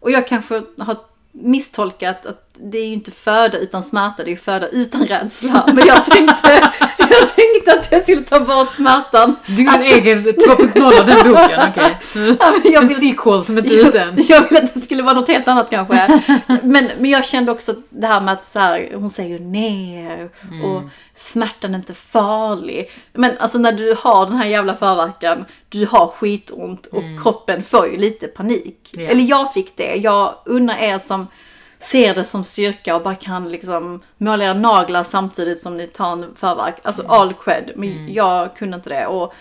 [0.00, 0.96] Och jag kanske har
[1.32, 5.64] misstolkat att det är ju inte föda utan smärta, det är ju föda utan rädsla.
[5.74, 9.36] Men jag tänkte, jag tänkte att jag skulle ta bort smärtan.
[9.46, 11.98] Din egen 2.0 av den boken, okej.
[12.40, 14.24] Ja, men jag En sequel som inte är ute än.
[14.28, 16.22] jag, ville att det skulle vara något helt annat kanske.
[16.62, 20.30] Men, men jag kände också det här med att så här, hon säger ner
[20.64, 20.82] och
[21.16, 22.90] smärtan är inte farlig.
[23.12, 27.86] Men alltså när du har den här jävla förverkan, du har skitont och kroppen får
[27.88, 28.90] ju lite panik.
[28.90, 29.02] Ja.
[29.02, 29.94] Eller jag fick det.
[29.94, 31.26] Jag unnar er som
[31.78, 36.12] ser det som styrka och bara kan liksom måla era naglar samtidigt som ni tar
[36.12, 36.74] en förverk.
[36.82, 37.72] Alltså all cred.
[37.76, 39.06] Men jag kunde inte det.
[39.06, 39.34] Och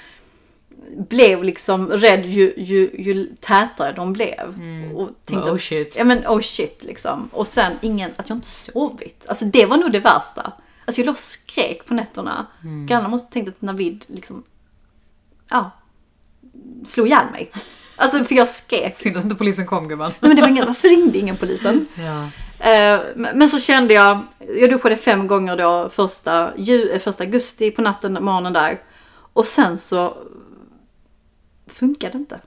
[0.97, 4.59] blev liksom rädd ju, ju, ju tätare de blev.
[4.95, 5.95] Och tänkte, Oh shit.
[5.97, 7.29] Ja men oh shit liksom.
[7.33, 9.25] Och sen ingen, att jag inte sovit.
[9.27, 10.51] Alltså det var nog det värsta.
[10.85, 12.47] Alltså jag låg och skrek på nätterna.
[12.63, 12.85] Mm.
[12.85, 14.43] Grannarna måste tänkt att Navid liksom,
[15.49, 15.71] ja,
[16.85, 17.51] slog ihjäl mig.
[17.97, 18.97] Alltså för jag skrek.
[18.97, 20.11] Synd att inte polisen kom gumman.
[20.19, 21.85] Nej, men det var ingen, varför ringde ingen polisen?
[21.95, 22.29] Ja.
[22.59, 24.21] Eh, men så kände jag,
[24.59, 28.81] jag duschade fem gånger då första, eh, första augusti på natten, morgonen där.
[29.33, 30.17] Och sen så
[31.67, 32.39] funkade det inte.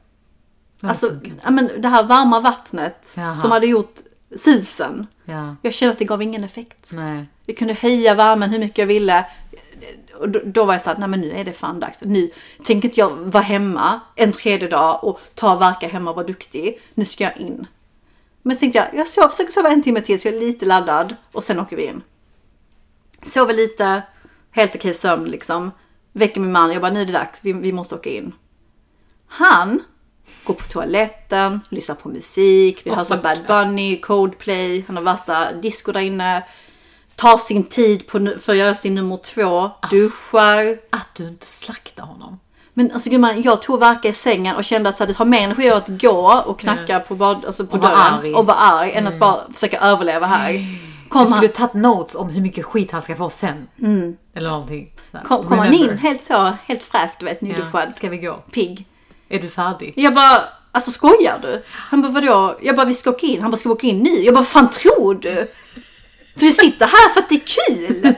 [0.82, 3.34] Alltså, funkar ja, men det här varma vattnet Jaha.
[3.34, 3.94] som hade gjort
[4.36, 5.06] susen.
[5.24, 5.56] Ja.
[5.62, 6.90] Jag kände att det gav ingen effekt.
[6.92, 7.26] Nej.
[7.46, 9.26] Jag kunde höja värmen hur mycket jag ville.
[10.20, 12.02] Och då, då var jag såhär, nej men nu är det fan dags.
[12.02, 12.30] Nu
[12.64, 16.26] tänker inte jag vara hemma en tredje dag och ta och verka hemma och vara
[16.26, 16.80] duktig.
[16.94, 17.66] Nu ska jag in.
[18.42, 20.66] Men så tänkte jag, jag sov, försöker sova en timme till så jag är lite
[20.66, 22.02] laddad och sen åker vi in.
[23.22, 24.02] Sover lite,
[24.50, 25.70] helt okej sömn liksom.
[26.12, 28.32] Väcker min man, jag bara nu är det dags, vi, vi måste åka in.
[29.26, 29.82] Han
[30.46, 35.52] går på toaletten, lyssnar på musik, vi hör som Bad Bunny, Coldplay, han har värsta
[35.52, 36.44] disco där inne.
[37.20, 40.78] Tar sin tid på, för att göra sin nummer två, duschar.
[40.90, 42.40] Att du inte slaktar honom.
[42.74, 45.24] Men alltså gumman, jag tog verka i sängen och kände att så här, det har
[45.24, 48.18] mer energi att gå och knacka på, bad, alltså på Och dörren.
[48.20, 48.34] Mm.
[48.34, 50.52] och vara arg än att bara försöka överleva här.
[50.52, 53.66] Du Kom skulle han, tagit notes om hur mycket skit han ska få sen.
[54.34, 54.92] Eller någonting.
[55.10, 57.48] Så här, kom, kom han in helt så, helt fräscht du vet, Ja.
[57.48, 58.34] nyduschad, Ska vi gå?
[58.52, 58.86] pigg.
[59.28, 59.92] Är du färdig?
[59.96, 61.62] Jag bara, alltså skojar du?
[61.70, 62.58] Han bara vadå?
[62.62, 63.42] Jag bara vi ska åka in.
[63.42, 64.10] Han bara ska vi åka in nu?
[64.20, 65.46] Jag bara fan tror du?
[66.34, 68.14] Så du sitter här för att det är kul?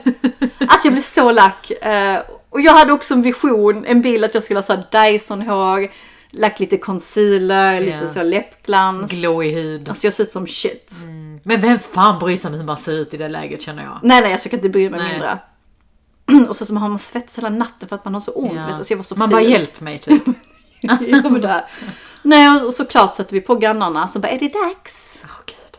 [0.67, 1.71] Alltså jag blev så lack.
[1.71, 5.11] Eh, och jag hade också en vision, en bild att jag skulle ha så här
[5.11, 5.91] Dyson-hår,
[6.31, 8.07] lagt lite concealer, lite Ja.
[8.07, 9.11] så läppglans.
[9.11, 9.89] Glowig hud.
[9.89, 10.93] Alltså jag ser ut som shit.
[11.43, 13.99] Men vem fan bryr sig om hur man ser ut i det läget känner jag.
[14.03, 15.11] Nej nej, jag ska inte bry mig Nej.
[15.11, 15.39] mindre.
[16.49, 18.67] Och så har man svetsats hela natten för att man har så ont.
[18.67, 18.73] Du?
[18.73, 20.23] Alltså jag var så man bara hjälp mig typ.
[20.85, 21.61] Jag kommer dö.
[22.21, 25.02] Nej och såklart sätter vi på grannarna så bara är det dags?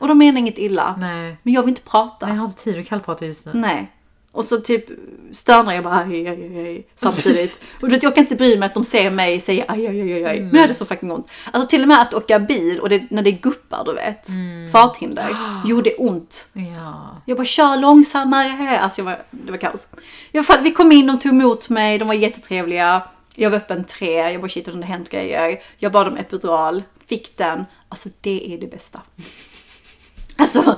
[0.05, 0.97] Och de menar inget illa.
[0.99, 1.37] Nej.
[1.43, 2.27] Men jag vill inte prata.
[2.27, 2.39] Nej, jag Nej.
[2.39, 3.87] har inte tid att kallprata just nu.
[4.33, 4.85] Och så typ
[5.33, 7.61] stönar jag bara aj, aj, aj, aj, samtidigt.
[7.81, 10.01] Och du vet, jag kan inte bry mig att de ser mig säga aj, aj,
[10.01, 10.41] aj, aj, aj.
[10.41, 11.31] Men jag hade så fucking ont.
[11.53, 14.29] Alltså till och med att åka bil och det, när det guppar du vet.
[14.73, 15.37] Farthinder.
[15.67, 16.47] Gjorde ont.
[16.53, 17.23] Ja.
[17.27, 18.79] Jag bara kör långsammare.
[18.79, 19.89] Alltså jag var, det var kaos.
[20.33, 23.03] I alla fall, vi kom in, de tog emot mig, de var jättetrevliga.
[23.35, 25.63] Jag var öppen tre, jag bara shit om det hänt grejer.
[25.79, 27.65] Jag bad om epidural, fick den.
[27.89, 29.01] Alltså det är det bästa.
[30.37, 30.77] Alltså,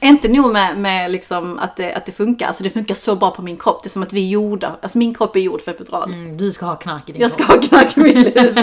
[0.00, 3.30] inte nog med, med liksom att, det, att det funkar, alltså det funkar så bra
[3.30, 3.82] på min kropp.
[3.82, 6.12] Det är som att vi är gjorda, alltså min kropp är gjord för epidural.
[6.14, 7.56] Mm, du ska ha knark i din Jag ska kropp.
[7.62, 8.58] ha knark i mitt liv.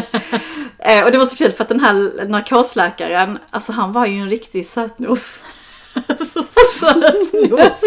[0.79, 4.19] eh, och det var så kul för att den här narkosläkaren, alltså han var ju
[4.19, 5.43] en riktig sötnos.
[6.25, 7.81] Så sötnos.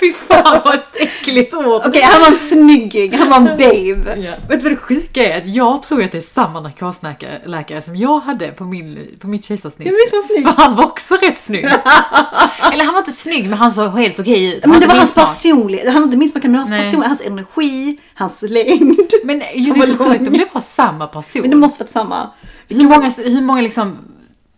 [0.00, 1.82] Fy fan vad ett äckligt ord.
[1.86, 4.20] Okej, han var en snygging, han var en babe.
[4.20, 4.32] Ja.
[4.48, 5.38] Vet du vad det sjuka är?
[5.38, 9.26] Att jag tror att det är samma narkosläkare läkare som jag hade på, min, på
[9.26, 9.88] mitt kejsarsnitt.
[9.88, 10.42] Ja, visst var han snygg.
[10.42, 11.64] För han var också rätt snygg.
[12.72, 14.66] Eller han var inte snygg men han såg helt okej ut.
[14.66, 17.98] Men det var hans personlighet, han var inte min smak, men hans personlighet, hans energi,
[18.14, 19.12] hans längd.
[19.24, 21.42] Men just det är så sjukt, men det var samma person.
[21.42, 22.30] Men det måste varit samma.
[22.68, 23.98] Hur många, hur många liksom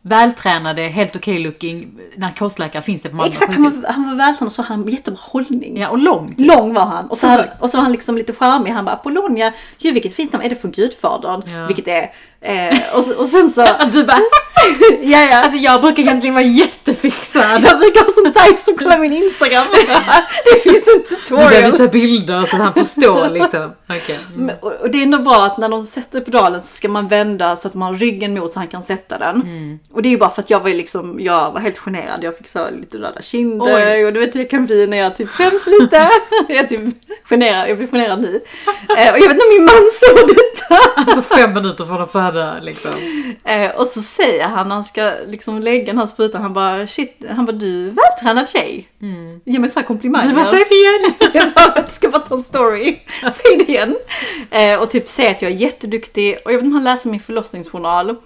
[0.03, 3.83] vältränade, helt okej looking narkosläkare finns det på Malmö Exakt, han sjukhus?
[3.83, 5.79] var, han var vältränad och så hade han jättebra hållning.
[5.81, 6.29] Ja, och lång.
[6.35, 6.47] typ.
[6.47, 7.07] Lång var han.
[7.11, 8.71] Och så, då- och så var han liksom lite charmig.
[8.71, 11.43] Han bara Apollonia, gud vilket fint namn, är det från Gudfadern?
[11.51, 11.67] Ja.
[11.67, 12.11] Vilket är.
[12.43, 13.67] Eh, och, och sen så...
[13.93, 14.19] Du bara,
[15.03, 15.37] ja, ja.
[15.45, 17.65] alltså jag brukar egentligen vara jättefixad.
[17.65, 19.67] Jag brukar ha sånt där som kollar min Instagram.
[20.45, 21.73] det finns en Du behöver tutorial.
[21.73, 23.73] visa bilder så att han förstår liksom.
[23.89, 24.19] Okej.
[24.35, 24.47] Mm.
[24.47, 27.09] Men- Och och det är ändå bra att när de sätter pedalen så ska man
[27.09, 29.37] vända så att man har ryggen mot så han kan sätta den.
[29.43, 29.79] Mm.
[29.93, 32.25] Och det är ju bara för att jag var liksom, jag var helt generad.
[32.25, 34.05] Jag fick så lite röda kinder Oj.
[34.07, 36.09] och du vet hur det kan bli när jag typ skäms lite.
[36.49, 36.81] jag typ
[37.31, 38.41] generad, jag blir generad nu.
[38.99, 40.91] Eh, och jag vet när min man såg detta.
[40.97, 42.30] Alltså fem minuter från att föda
[42.63, 42.91] liksom.
[43.45, 46.87] Eh, och så säger han när han ska liksom lägga den här sprutan, han bara
[46.87, 48.89] shit, han bara du är vältränad tjej.
[49.03, 49.41] Mm.
[49.45, 50.29] Ge mig så här komplimanger.
[50.29, 51.33] Du bara, säg det igen!
[51.35, 52.99] Jag bara, ska bara ta en story.
[53.21, 53.97] Säg det igen.
[54.51, 56.37] Eh, och typ säga att jag är jätteduktig.
[56.45, 58.17] Och jag vet inte om han läser min förlossningsjournal.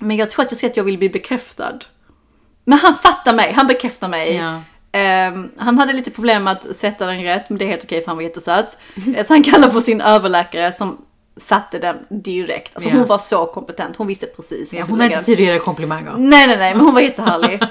[0.00, 1.78] Men jag tror att jag säger att jag vill bli bekräftad.
[2.64, 4.36] Men han fattar mig, han bekräftar mig.
[4.36, 4.62] Ja.
[4.92, 8.00] Ehm, han hade lite problem med att sätta den rätt, men det är helt okej
[8.00, 8.78] för han var jättesöt.
[9.16, 11.04] Eh, så han kallar på sin överläkare som
[11.36, 12.76] satte den direkt.
[12.76, 12.96] Alltså Ja.
[12.96, 14.72] hon var så kompetent, hon visste precis.
[14.74, 16.12] Ja, hon lägga inte tid att ge dig komplimanger.
[16.16, 17.62] Nej, nej, nej, men hon var jättehärlig.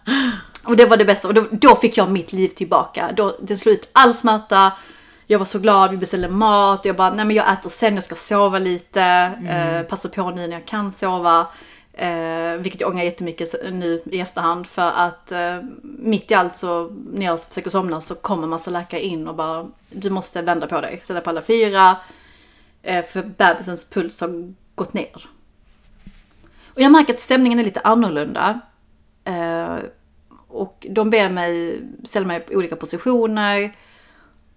[0.64, 1.28] och det var det bästa.
[1.28, 3.10] Och då, då fick jag mitt liv tillbaka.
[3.16, 4.72] Då, det slog ut all smärta.
[5.26, 6.84] Jag var så glad, vi beställde mat.
[6.84, 9.02] Jag bara, nej men jag äter sen, jag ska sova lite.
[9.48, 11.46] Eh, passa på nu när jag kan sova.
[11.92, 14.66] Eh, vilket jag ångrar jättemycket nu i efterhand.
[14.66, 19.00] För att eh, mitt i allt så, när jag försöker somna så kommer massa läkare
[19.00, 21.00] in och bara, du måste vända på dig.
[21.04, 21.96] Ställa på alla fyra.
[22.86, 25.28] Eh, för bebisens puls har gått ner.
[26.66, 28.60] Och jag märker att stämningen är lite annorlunda.
[29.24, 29.78] Eh,
[30.48, 33.76] och de ber mig ställa mig i olika positioner.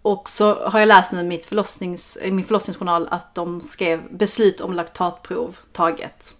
[0.01, 4.61] Och så har jag läst i mitt förlossnings, i min förlossningsjournal att de skrev beslut
[4.61, 6.35] om laktatprov taget.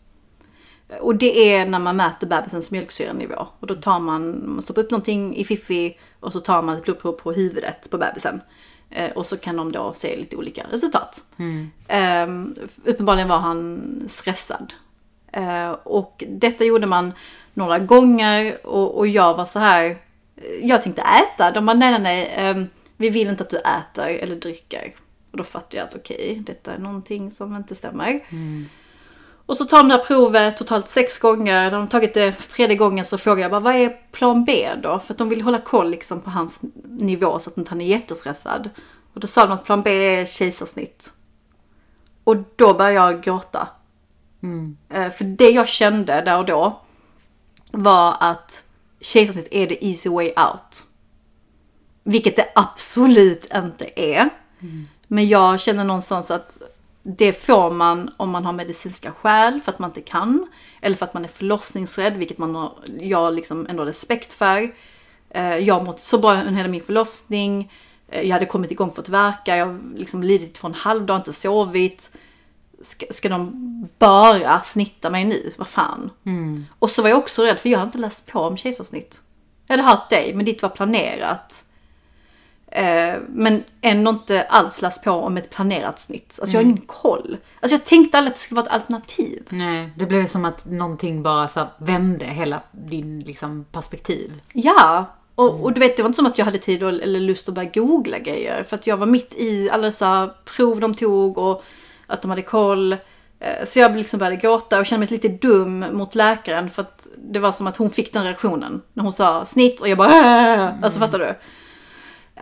[1.00, 3.48] Och det är när man mäter bebisens mjölksyranivå.
[3.60, 6.84] Och då tar man, man stoppar upp någonting i fiffi och så tar man ett
[6.84, 8.42] blodprov på huvudet på bebisen.
[8.90, 11.24] Eh, och så kan de då se lite olika resultat.
[11.38, 11.72] Mm.
[11.88, 14.74] Eh, uppenbarligen var han stressad.
[15.32, 17.14] Eh, och detta gjorde man
[17.54, 19.98] några gånger och, och jag var så här.
[20.62, 21.52] Jag tänkte äta.
[21.52, 22.32] De bara nej nej nej.
[22.36, 24.96] Ehm, vi vill inte att du äter eller dricker.
[25.32, 28.20] Och då fattade jag att okej, okay, detta är någonting som inte stämmer.
[28.30, 28.70] Mm.
[29.50, 31.72] Och så tar de det här provet totalt sex gånger.
[31.72, 34.70] När de tagit det för tredje gången så frågar jag bara vad är plan B
[34.84, 35.00] då?
[35.00, 37.86] För att de vill hålla koll liksom på hans nivå så att inte han är
[37.86, 38.70] jättestressad.
[39.14, 41.12] Och då sa de att plan B är kejsarsnitt.
[42.24, 43.68] Och då började jag gråta.
[44.44, 44.78] Mm.
[44.90, 46.82] Eh, för det jag kände där och då
[47.72, 48.64] var att
[49.02, 50.84] kejsarsnitt är the easy way out.
[52.04, 54.30] Vilket det absolut inte är.
[54.60, 54.86] Mm.
[55.08, 56.62] Men jag känner någonstans att
[57.18, 60.48] det får man om man har medicinska skäl för att man inte kan.
[60.82, 64.74] Eller för att man är förlossningsrädd, vilket man har, jag liksom ändå respekt för.
[65.30, 67.72] Eh, jag har mått så bra under hela min förlossning.
[68.08, 71.34] Eh, jag hade kommit igång för att verka, jag har liksom lidit från halvdag, inte
[71.34, 72.16] sovit.
[72.82, 75.54] Ska, ska de bara snitta mig nu?
[75.58, 76.10] Vad fan?
[76.26, 76.66] Mm.
[76.80, 79.22] Och så var jag också rädd, för jag hade inte läst på om kejsarsnitt.
[79.68, 81.66] Jag hade hört dig, men ditt var planerat.
[82.72, 86.40] Eh, men ändå inte alls läst på om ett planerat snitt.
[86.42, 86.76] Alltså jag har mm.
[86.76, 87.38] ingen koll.
[87.60, 89.44] Alltså jag tänkte aldrig att det skulle vara ett alternativ.
[89.50, 94.42] Nej, det blev som att någonting bara så vände hela din liksom, perspektiv.
[94.54, 95.06] Ja,
[95.36, 95.62] och, mm.
[95.62, 97.56] och, du vet det var inte som att jag hade tid och, eller lust att
[97.56, 98.64] börja googla grejer.
[98.64, 101.64] För att jag var mitt i alla dessa prov de tog och
[102.08, 102.94] att de hade koll.
[103.40, 107.08] Eh, så jag liksom började gråta och kände mig lite dum mot läkaren för att
[107.18, 108.82] det var som att hon fick den reaktionen.
[108.94, 110.84] När hon sa snitt och jag bara mm.
[110.84, 111.36] Alltså fattar du?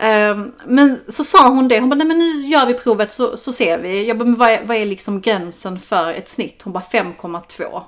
[0.02, 3.36] Um, men så sa hon det, hon bara nej men nu gör vi provet så,
[3.36, 4.08] så ser vi.
[4.08, 6.62] Jag bara men vad är, vad är liksom gränsen för ett snitt?
[6.62, 7.82] Hon bara 5,2.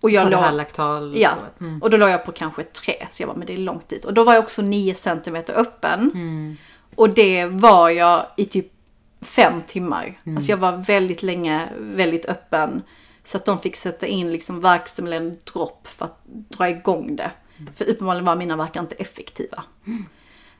[0.00, 1.30] Och jag på låg, det här laktal Ja,
[1.60, 1.82] mm.
[1.82, 3.06] och då låg jag på kanske 3.
[3.10, 4.04] Så jag bara men det är långt dit.
[4.04, 6.10] Och då var jag också 9 cm öppen.
[6.14, 6.56] Mm.
[6.94, 8.72] Och det var jag i typ
[9.20, 10.18] 5 timmar.
[10.24, 10.36] Mm.
[10.36, 12.82] Alltså jag var väldigt länge väldigt öppen.
[13.24, 17.30] Så att de fick sätta in liksom verkstimulerande dropp för att dra igång det.
[17.58, 17.72] Mm.
[17.76, 19.64] För uppenbarligen var mina verkar inte effektiva.
[19.86, 20.04] Mm.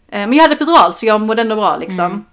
[0.08, 2.04] Eh, men jag hade epidural så jag mådde ändå bra liksom.
[2.04, 2.24] Mm.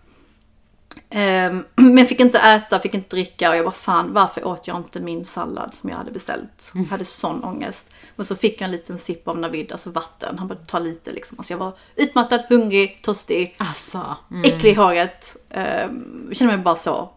[1.10, 4.78] Ehm, men fick inte äta, fick inte dricka och jag bara fan varför åt jag
[4.78, 6.72] inte min sallad som jag hade beställt?
[6.76, 7.90] Jag hade sån ångest.
[8.16, 10.40] Men så fick jag en liten sipp av Navid, alltså vatten.
[10.40, 11.40] Han bara ta lite liksom.
[11.40, 14.44] Alltså jag var utmattad, hungrig, törstig, alltså, mm.
[14.44, 15.36] äcklig i håret.
[15.86, 17.10] Um, kände mig bara så.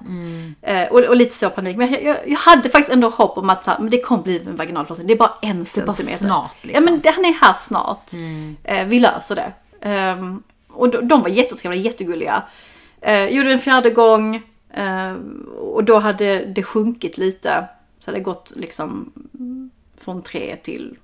[0.00, 0.54] Mm.
[0.68, 1.76] Uh, och, och, lite så panik.
[1.76, 4.22] Men jag, jag, jag, hade faktiskt ändå hopp om att så här, men det kommer
[4.22, 5.06] bli en vaginalförlossning.
[5.06, 6.04] Det är bara en centimeter.
[6.04, 6.84] Det är bara snart liksom.
[6.84, 8.12] Ja men han är här snart.
[8.12, 8.56] Mm.
[8.70, 9.52] Uh, vi löser det.
[9.84, 12.42] Um, och de, de var jättetrevliga, jättegulliga.
[13.08, 14.42] Uh, gjorde en fjärde gång
[14.78, 15.14] uh,
[15.58, 17.68] och då hade det sjunkit lite.
[18.00, 19.12] Så det gått liksom
[19.98, 20.96] från 3 till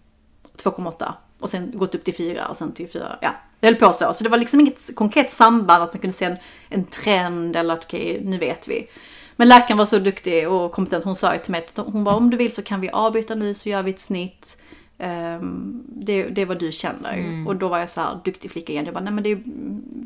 [0.56, 3.18] 2,8 och sen gått upp till 4 och sen till 4.
[3.20, 3.30] Ja,
[3.61, 4.14] det höll på så.
[4.14, 6.37] Så det var liksom inget konkret samband att man kunde se en,
[6.68, 8.88] en trend eller att okej, okay, nu vet vi.
[9.37, 11.04] Men läkaren var så duktig och kompetent.
[11.04, 13.35] Hon sa ju till mig att hon bara om du vill så kan vi avbryta
[13.35, 14.58] nu så gör vi ett snitt.
[14.98, 17.12] Um, det, det är vad du känner.
[17.12, 17.46] Mm.
[17.46, 18.85] Och då var jag så här duktig flicka igen.
[18.85, 19.38] Jag bara, nej men det,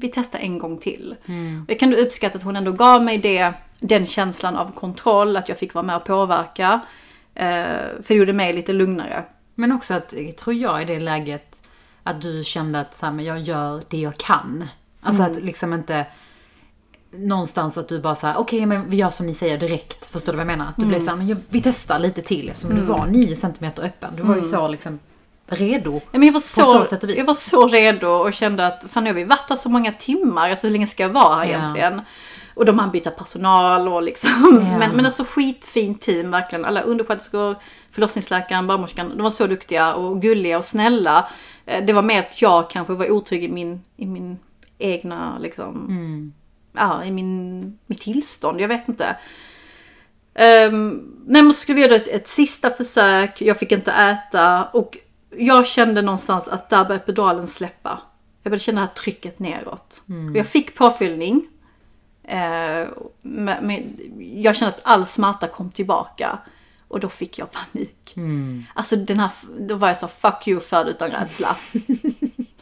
[0.01, 1.16] vi testar en gång till.
[1.27, 1.62] Mm.
[1.62, 5.37] Och jag kan då uppskatta att hon ändå gav mig det, den känslan av kontroll,
[5.37, 6.81] att jag fick vara med och påverka.
[7.37, 9.25] Uh, för det gjorde mig lite lugnare.
[9.55, 11.62] Men också att, tror jag i det läget,
[12.03, 14.68] att du kände att så här, men jag gör det jag kan.
[15.01, 15.33] Alltså mm.
[15.33, 16.07] att liksom inte
[17.18, 20.07] någonstans att du bara såhär, okej okay, men vi gör som ni säger direkt.
[20.07, 20.68] Förstår du vad jag menar?
[20.70, 20.88] Att du mm.
[20.88, 22.83] blev såhär, men vi testar lite till eftersom mm.
[22.83, 24.16] du var 9 cm öppen.
[24.16, 24.50] Du var ju mm.
[24.50, 24.98] så liksom
[25.48, 25.92] redo.
[25.94, 27.16] Ja, men jag, var så, så sätt och vis.
[27.16, 29.92] jag var så redo och kände att fan nu har vi varit här så många
[29.92, 31.59] timmar, alltså hur länge ska jag vara här ja.
[31.59, 32.00] egentligen?
[32.55, 34.61] Och de hann byta personal och liksom.
[34.70, 34.79] Ja.
[34.79, 36.64] Men, men alltså skitfint team verkligen.
[36.64, 37.57] Alla undersköterskor,
[37.90, 39.09] förlossningsläkaren, barnmorskan.
[39.09, 41.29] De var så duktiga och gulliga och snälla.
[41.66, 44.38] Eh, det var mer att jag kanske var otrygg i min, i min
[44.79, 45.87] egna liksom.
[45.88, 46.33] Mm
[46.76, 49.16] ja, i min, mitt tillstånd, jag vet inte.
[50.68, 54.64] Um, nej men så skulle vi göra ett, ett sista försök, jag fick inte äta
[54.64, 54.98] och
[55.36, 58.00] jag kände någonstans att där började pedalen släppa.
[58.42, 60.02] Jag började känna det här trycket neråt.
[60.08, 60.36] Mm.
[60.36, 61.48] jag fick påfyllning.
[63.22, 63.96] Men, men
[64.42, 66.38] jag kände att all smärta kom tillbaka.
[66.88, 68.12] Och då fick jag panik.
[68.16, 68.64] Mm.
[68.74, 71.48] Alltså den här, då var jag så fuck you född utan rädsla.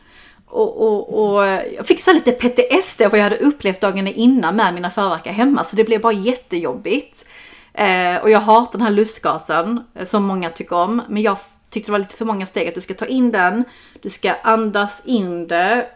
[0.54, 1.44] Och, och, och
[1.76, 5.32] jag fick så lite PTSD av vad jag hade upplevt dagarna innan med mina förverkar
[5.32, 5.64] hemma.
[5.64, 7.26] Så det blev bara jättejobbigt.
[7.72, 11.02] Eh, och jag hatar den här lustgasen eh, som många tycker om.
[11.08, 11.36] Men jag
[11.70, 13.64] tyckte det var lite för många steg att du ska ta in den.
[14.02, 15.86] Du ska andas in det.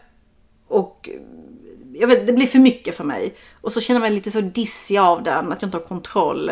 [0.67, 1.09] Och
[1.93, 3.35] jag vet, det blir för mycket för mig.
[3.61, 6.51] Och så känner jag mig lite så dissig av den, att jag inte har kontroll.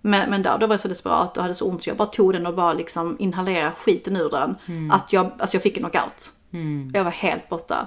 [0.00, 2.08] Men, men där, då var jag så desperat och hade så ont så jag bara
[2.08, 4.54] tog den och bara liksom inhalerade skiten ur den.
[4.92, 6.32] Att jag, alltså jag fick en knockout.
[6.94, 7.86] Jag var helt borta.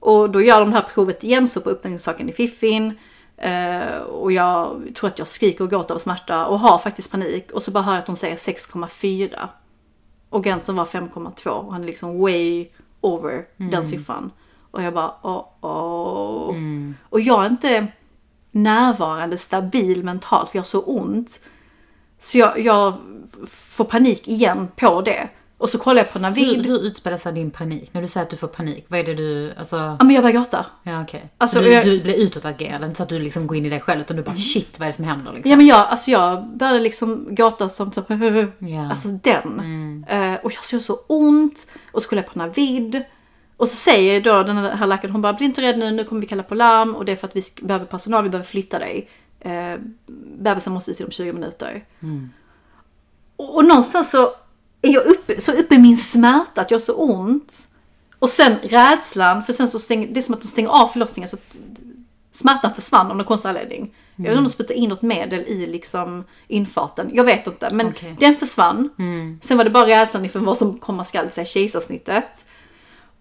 [0.00, 2.98] Och då gör de det här provet igen, så på upptäckningssaken i fiffin.
[3.36, 7.52] Eh, och jag tror att jag skriker och gråter av smärta och har faktiskt panik.
[7.52, 9.48] Och så bara hör jag att de säger 6,4.
[10.30, 12.68] Och gränsen var 5,2 och han är liksom way
[13.00, 14.30] over den siffran.
[14.70, 16.54] Och jag bara åh, åh.
[17.02, 17.86] Och jag är inte
[18.50, 21.40] närvarande, stabil mentalt för jag har så ont.
[22.18, 22.94] Så jag, jag
[23.50, 25.28] får panik igen på det.
[25.58, 26.66] Och så kollar jag på Hur, Navid.
[26.66, 27.94] hur utspelar sig din panik?
[27.94, 29.76] När du säger att du får panik, vad är det du, alltså...
[29.76, 30.66] Ja men jag börjar gråta.
[30.82, 31.30] Ja okej.
[31.38, 33.80] Alltså, du, jag- du blir utåtagerad, inte så att du liksom går in i dig
[33.80, 35.50] själv utan du bara shit vad är det som händer liksom?
[35.50, 38.02] Ja men jag, alltså jag började liksom gråta som så,
[38.58, 38.90] Ja.
[38.90, 40.04] alltså den.
[40.08, 41.68] Eh, och jag såg så ont.
[41.92, 43.02] Och så kollar jag på Navid.
[43.56, 46.20] Och så säger då den här läkaren, hon bara bli inte rädd nu, nu kommer
[46.20, 48.78] vi kalla på larm och det är för att vi behöver personal, vi behöver flytta
[48.78, 49.08] dig.
[49.40, 49.74] Eh,
[50.38, 51.84] bebisen måste ut inom 20 minuter.
[53.36, 54.30] Och, och någonstans så
[54.86, 57.68] är jag uppe, så uppe i min smärta att jag har så ont.
[58.18, 61.28] Och sen rädslan, för sen så stänger, det är som att de stänger av förlossningen
[61.28, 61.56] så att
[62.32, 63.94] smärtan försvann av någon konstig anledning.
[64.16, 67.10] Jag vet inte om de spruttade in något medel i liksom infarten.
[67.12, 67.68] Jag vet inte.
[67.72, 68.16] Men Okej.
[68.20, 68.90] den försvann.
[69.42, 72.46] Sen var det bara rädslan inför vad som komma skall, säga kejsarsnittet.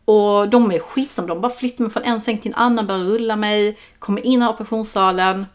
[0.06, 1.28] Och de är skitsamma.
[1.28, 4.42] De bara flyttar mig från en säng till en annan, börjar rulla mig, kommer in
[4.42, 5.46] i operationssalen.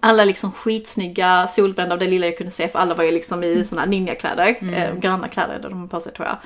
[0.00, 3.44] Alla liksom skitsnygga, solbrända av det lilla jag kunde se för alla var ju liksom
[3.44, 4.56] i såna här ninjakläder.
[4.74, 6.36] Eh, gröna kläder där de har på sig tror jag.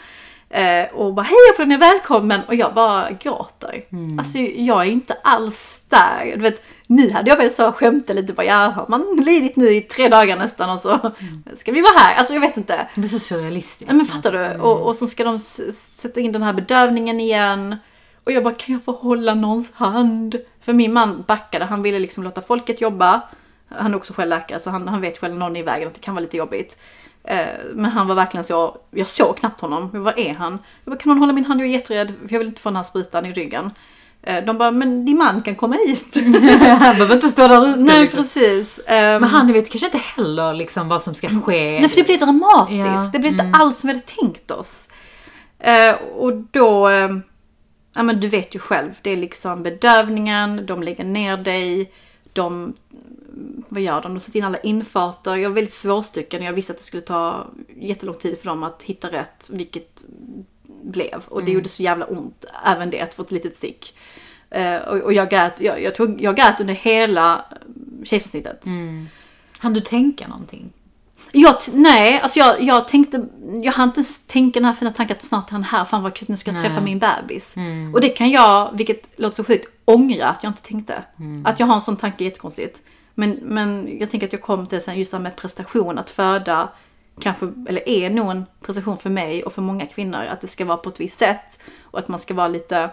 [0.50, 3.84] Eh, och bara hej jag är välkommen och jag bara gråter.
[4.18, 6.32] Alltså jag är inte alls där.
[6.34, 9.68] Du vet, nu hade jag väl så skämtat lite bara ja har man lidit nu
[9.68, 11.12] i tre dagar nästan och så
[11.56, 12.14] ska vi vara här.
[12.14, 12.88] Alltså jag vet inte.
[12.94, 13.92] Det är så surrealistiskt.
[13.92, 14.62] Men fattar du?
[14.62, 17.76] Och, och så ska de sätta in den här bedövningen igen.
[18.24, 20.36] Och jag bara, kan jag få hålla någons hand?
[20.68, 23.20] För min man backade, han ville liksom låta folket jobba.
[23.68, 26.00] Han är också själv läkare så han, han vet själv någon i vägen att det
[26.00, 26.78] kan vara lite jobbigt.
[27.24, 29.90] Eh, Men han var verkligen så, jag såg knappt honom.
[29.92, 30.58] Men Vad är han?
[30.84, 31.60] Jag bara, kan någon hålla min hand?
[31.60, 33.70] Jag är jätterädd för jag vill inte få den här sprutan i ryggen.
[34.22, 36.14] Eh, De bara, men din man kan komma hit.
[36.60, 37.80] Han behöver inte stå där ute.
[37.80, 38.18] Nej liksom.
[38.22, 38.80] precis.
[38.86, 41.78] Men han vet kanske inte heller liksom vad som ska ske.
[41.80, 42.78] Nej, för det blir dramatiskt.
[42.86, 44.88] Ja, Det blir inte alls som vi hade tänkt oss.
[45.58, 47.08] Eh, och då, eh,
[47.98, 51.92] ja men du vet ju själv, det är liksom bedövningen, de lägger ner dig,
[52.32, 52.74] de,
[53.68, 54.14] vad gör de?
[54.14, 55.36] De sätter in alla infarter.
[55.36, 58.82] Jag var väldigt svårstycken, jag visste att det skulle ta jättelång tid för dem att
[58.82, 60.04] hitta rätt, vilket
[60.82, 61.24] blev.
[61.28, 63.96] Och det gjorde så jävla ont, även det, att få ett litet stick.
[64.50, 67.44] Eh, och, och jag grät, jag, jag, tog, jag grät under hela
[68.04, 68.66] kejsarsnittet.
[69.58, 70.72] Han du tänka någonting?
[71.32, 73.26] Jag, nej, alltså jag, jag tänkte,
[73.62, 76.02] jag hann inte ens tänka den här fina tanken att snart är han här, fan
[76.02, 77.56] vad kul, nu ska jag träffa min bebis.
[77.94, 81.04] Och det kan jag, vilket låter så sjukt, ångra att jag inte tänkte.
[81.44, 82.82] Att jag har en sån tanke är jättekonstigt.
[83.14, 86.10] Men, men jag tänker att jag kom till sen just det här med prestation, att
[86.10, 86.68] föda
[87.20, 90.64] kanske, eller är nog en prestation för mig och för många kvinnor, att det ska
[90.64, 91.60] vara på ett visst sätt.
[91.82, 92.90] Och att man ska vara lite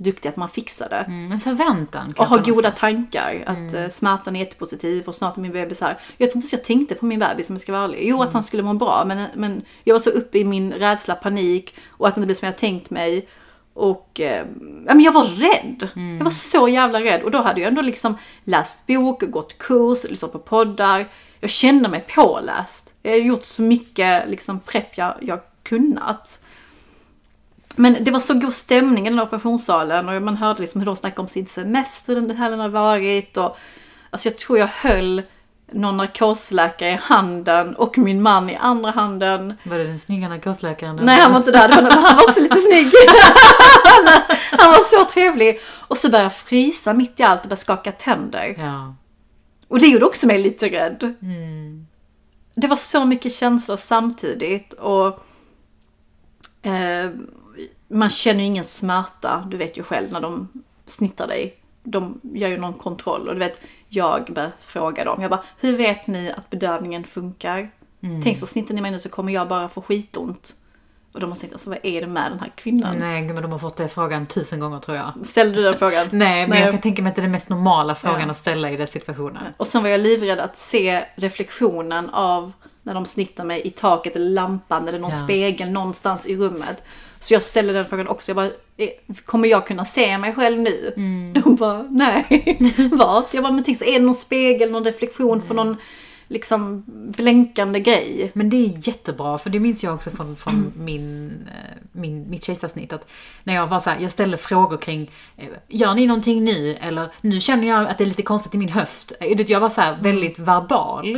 [0.00, 0.96] duktig, att man fixar det.
[0.96, 3.44] Mm, en förväntan Och ha goda tankar.
[3.46, 3.90] Att mm.
[3.90, 5.98] smärtan är jättepositiv och snart är min bebis här.
[6.16, 7.98] Jag tror inte ens jag tänkte på min bebis om jag ska vara ärlig.
[8.02, 11.14] Jo, att han skulle må bra, men, men jag var så uppe i min rädsla,
[11.14, 13.28] panik och att det inte blev som jag tänkt mig.
[13.74, 14.46] Och eh,
[14.84, 15.88] men jag var rädd.
[16.18, 17.22] Jag var så jävla rädd.
[17.22, 21.08] Och då hade jag ändå liksom läst bok, gått kurs, lyssnat på poddar.
[21.40, 22.92] Jag kände mig påläst.
[23.02, 26.40] Jag har gjort så mycket liksom prepp jag, jag kunnat.
[27.76, 30.86] Men det var så god stämning i den här operationssalen och man hörde liksom hur
[30.86, 33.36] de snackade om sin semester den helgen hade varit.
[33.36, 33.58] Och,
[34.10, 35.22] alltså jag tror jag höll
[35.72, 39.54] någon narkosläkare i handen och min man i andra handen.
[39.62, 40.96] Var det den snygga narkosläkaren?
[41.02, 42.86] Nej han var inte där, var, men han var också lite snygg.
[44.50, 45.60] han var så trevlig.
[45.66, 48.54] Och så började jag frysa mitt i allt och började skaka tänder.
[48.58, 48.94] Ja.
[49.68, 51.14] Och det gjorde också mig lite rädd.
[52.54, 55.06] Det var så mycket känslor samtidigt och
[56.62, 57.10] eh,
[57.90, 60.48] man känner ju ingen smärta, du vet ju själv när de
[60.86, 61.56] snittar dig.
[61.82, 65.22] De gör ju någon kontroll och du vet, jag började fråga dem.
[65.22, 67.70] Jag bara, hur vet ni att bedövningen funkar?
[68.24, 70.54] Tänk så snittar ni mig nu så kommer jag bara få skitont.
[71.12, 72.96] Och de har tänkt, alltså vad är det med den här kvinnan?
[72.98, 75.12] Nej, men de har fått den frågan tusen gånger tror jag.
[75.26, 76.06] Ställde du den frågan?
[76.12, 76.60] Nej, men Nej.
[76.60, 78.30] jag kan tänka mig att det är den mest normala frågan Ja.
[78.30, 79.42] att ställa i den situationen.
[79.56, 82.52] Och sen var jag livrädd att se reflektionen av
[82.82, 85.24] när de snittar mig i taket eller lampan eller någon Ja.
[85.24, 86.84] spegel någonstans i rummet.
[87.20, 88.30] Så jag ställde den frågan också.
[88.30, 88.88] Jag bara, "Eh,
[89.24, 90.92] kommer jag kunna se mig själv nu?
[90.96, 91.32] Mm.
[91.42, 92.58] De bara, nej.
[92.92, 93.34] Vart?
[93.34, 95.46] Jag bara, men tänk så är det någon spegel, någon reflektion Mm.
[95.46, 95.76] för någon
[96.28, 96.84] liksom
[97.16, 98.30] blänkande grej?
[98.34, 102.44] Men det är jättebra, för det minns jag också från, från min, eh, min, mitt
[102.44, 102.92] kejsarsnitt.
[102.92, 103.06] Att
[103.44, 106.76] när jag var så här, jag ställde frågor kring, eh, gör ni någonting nu?
[106.80, 109.12] Eller nu känner jag att det är lite konstigt i min höft.
[109.46, 111.16] Jag var så här väldigt verbal.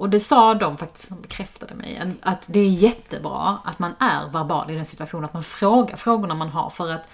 [0.00, 4.28] Och det sa de faktiskt, de bekräftade mig, att det är jättebra att man är
[4.32, 7.08] verbal i den situationen, att man frågar frågorna man har för att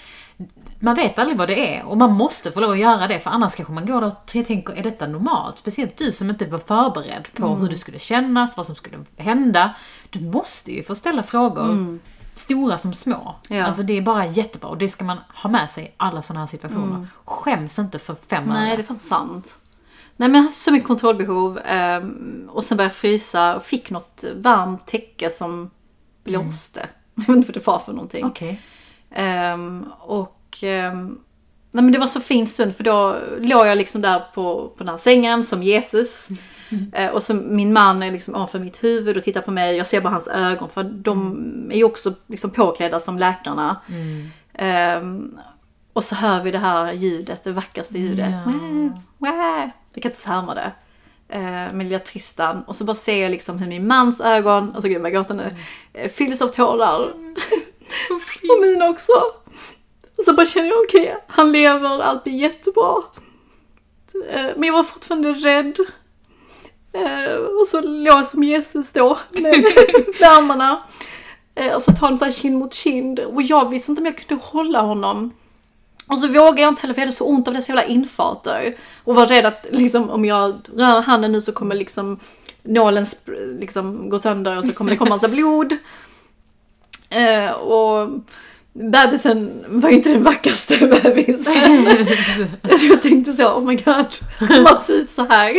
[0.81, 3.31] man vet aldrig vad det är och man måste få lov att göra det för
[3.31, 5.59] annars kanske man går där och tänker, är detta normalt?
[5.59, 9.75] Speciellt du som inte var förberedd på hur det skulle kännas, vad som skulle hända.
[10.11, 11.99] Du måste ju få ställa frågor,
[12.35, 13.35] stora som små.
[13.49, 13.65] Ja.
[13.65, 16.41] Alltså det är bara jättebra och det ska man ha med sig i alla sådana
[16.41, 17.07] här situationer.
[17.25, 18.77] Skäms inte för fem Nej, öre.
[18.77, 19.59] det är fan sant.
[20.17, 23.91] Nej men jag hade så mycket kontrollbehov ehm, och sen började jag frysa och fick
[23.91, 25.71] något varmt täcke som
[26.25, 26.89] blåste.
[27.15, 28.25] Jag vet inte vad det var för någonting.
[28.25, 28.61] Okej.
[29.11, 31.19] Ehm, och ehm,
[31.71, 34.85] nej men det var så fin stund för då låg jag liksom där på, på
[34.85, 36.29] den här sängen som Jesus.
[36.93, 39.77] Eh, och så min man är liksom ovanför mitt huvud och tittar på mig.
[39.77, 43.81] Jag ser bara hans ögon för de är ju också liksom påklädda som läkarna.
[44.55, 45.39] Ehm,
[45.93, 48.35] och så hör vi det här ljudet, det vackraste ljudet.
[48.47, 48.53] Ja.
[49.19, 49.69] Wah, wah.
[49.97, 50.73] Jag kan inte härma det.
[51.29, 52.63] Eh, med lilla Tristan.
[52.63, 55.51] Och så bara ser jag liksom hur min mans ögon, alltså gud jag gråter nu,
[55.93, 57.13] eh, fylls av tårar.
[58.09, 58.15] Så
[58.55, 59.13] Och mina också.
[60.19, 62.95] Och så bara känner jag okej, han lever, allt blir jättebra.
[64.31, 65.77] Eh, Men jag var fortfarande rädd.
[66.93, 69.43] Eh, Och så låg jag som Jesus då med
[70.21, 70.83] med armarna.
[71.55, 73.21] Eh, Och så tar de så här kind mot kind.
[73.21, 75.33] Och jag visste inte om jag kunde hålla honom.
[76.07, 78.75] Och så vågade jag inte heller för jag hade så ont av dessa jävla infarter.
[79.05, 82.19] Och var rädd att liksom, om jag rör handen nu så kommer liksom
[82.63, 83.07] nålen
[83.61, 85.77] liksom gå sönder och så kommer det komma massa blod.
[87.11, 88.09] Eh, och
[88.73, 91.87] bebisen var ju inte den vackraste bebisen.
[92.79, 94.07] så jag tänkte så, oh my god,
[94.39, 95.57] kommer han se ut så här?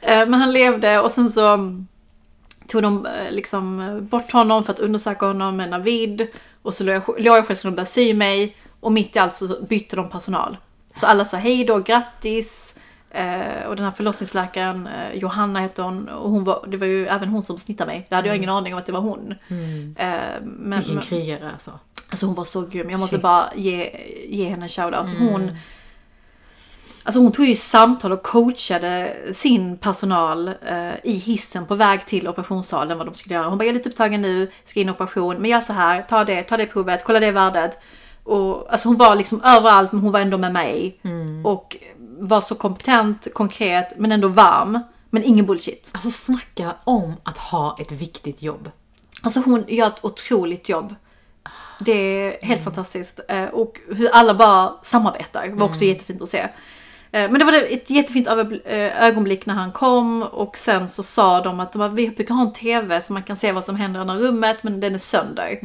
[0.00, 1.58] Eh, Men han levde och sen så
[2.66, 6.26] tog de eh, liksom bort honom för att undersöka honom med Navid.
[6.62, 8.56] Och så låg jag, låg jag själv skulle börja sy mig.
[8.82, 10.56] Och mitt i allt så bytte de personal.
[10.94, 12.76] Så alla sa hej då, grattis.
[13.10, 17.06] Eh, och den här förlossningsläkaren, eh, Johanna hette hon, och hon var, det var ju
[17.06, 18.06] även hon som snittade mig.
[18.08, 19.34] Det hade jag ingen aning om att det var hon.
[19.96, 20.08] Eh,
[20.42, 21.78] men, Vilken krigare alltså.
[22.10, 22.90] Alltså hon var så grym.
[22.90, 23.22] Jag måste Shit.
[23.22, 23.90] bara ge,
[24.28, 25.18] ge henne en shoutout.
[25.18, 25.56] Hon,
[27.02, 32.28] alltså hon tog ju samtal och coachade sin personal eh, i hissen på väg till
[32.28, 33.48] operationssalen vad de skulle göra.
[33.48, 36.02] Hon bara, jag är lite upptagen nu, ska in i operation, men gör så här,
[36.02, 37.80] ta det, ta det provet, kolla det värdet.
[38.24, 41.00] Och, alltså hon var liksom överallt men hon var ändå med mig.
[41.44, 41.76] Och
[42.18, 44.78] var så kompetent, konkret men ändå varm.
[45.10, 45.90] Men ingen bullshit.
[45.94, 48.70] Alltså snacka om att ha ett viktigt jobb.
[49.22, 50.94] Alltså hon gör ett otroligt jobb.
[51.80, 53.20] Det är helt fantastiskt.
[53.28, 56.38] Eh, Och hur alla bara samarbetar var också jättefint att se.
[56.38, 58.28] Eh, Men det var ett jättefint
[58.64, 62.34] eh, ögonblick när han kom och sen så sa de att de bara, vi brukar
[62.34, 64.94] ha en TV så man kan se vad som händer i andra rummet men den
[64.94, 65.58] är sönder.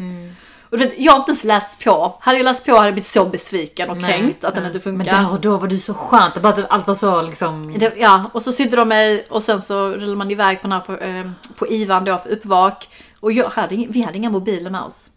[0.70, 2.18] Och du vet, jag har inte ens läst på.
[2.20, 4.98] Hade jag läst på hade jag blivit så besviken och kränkt att den inte funkar.
[4.98, 7.74] Men där och då var du så skönt, bara att allt var så liksom...
[7.80, 10.72] Det, ja, och så sydde de mig och sen så rullade man iväg på, den
[10.72, 12.90] här, på, eh, på IVAN då för uppvak.
[13.20, 15.10] Och jag hade, vi hade inga mobiler med oss.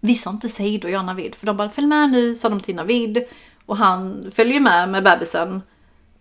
[0.00, 1.34] Vi sa inte hej då, jag och Navid.
[1.34, 3.24] För de bara, följ med nu, sa de till Navid.
[3.66, 5.62] Och han följde ju med med bebisen.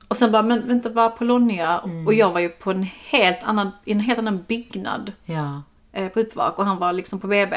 [0.07, 1.79] Och sen bara, men vänta, var Polonia?
[2.07, 5.61] Och jag var ju på en helt annan, i en helt annan byggnad Ja.
[5.93, 6.59] eh, på uppvak.
[6.59, 7.55] Och han var liksom på BB.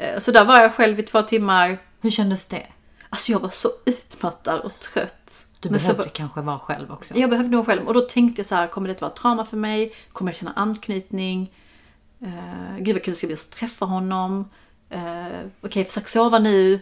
[0.00, 1.78] Eh, så där var jag själv i två timmar.
[2.00, 2.66] Hur kändes det?
[3.10, 5.46] Alltså jag var så utmattad och trött.
[5.60, 7.16] Du Men så behövde var- kanske vara själv också.
[7.16, 7.86] jag behövde nog själv.
[7.88, 9.92] Och då tänkte jag så här, kommer det att vara trauma för mig?
[10.12, 11.52] Kommer jag känna anknytning?
[12.22, 14.50] Uh, gud vad kul det ska bli att träffa honom.
[14.94, 15.26] Uh,
[15.60, 16.80] Okej, försök sova nu.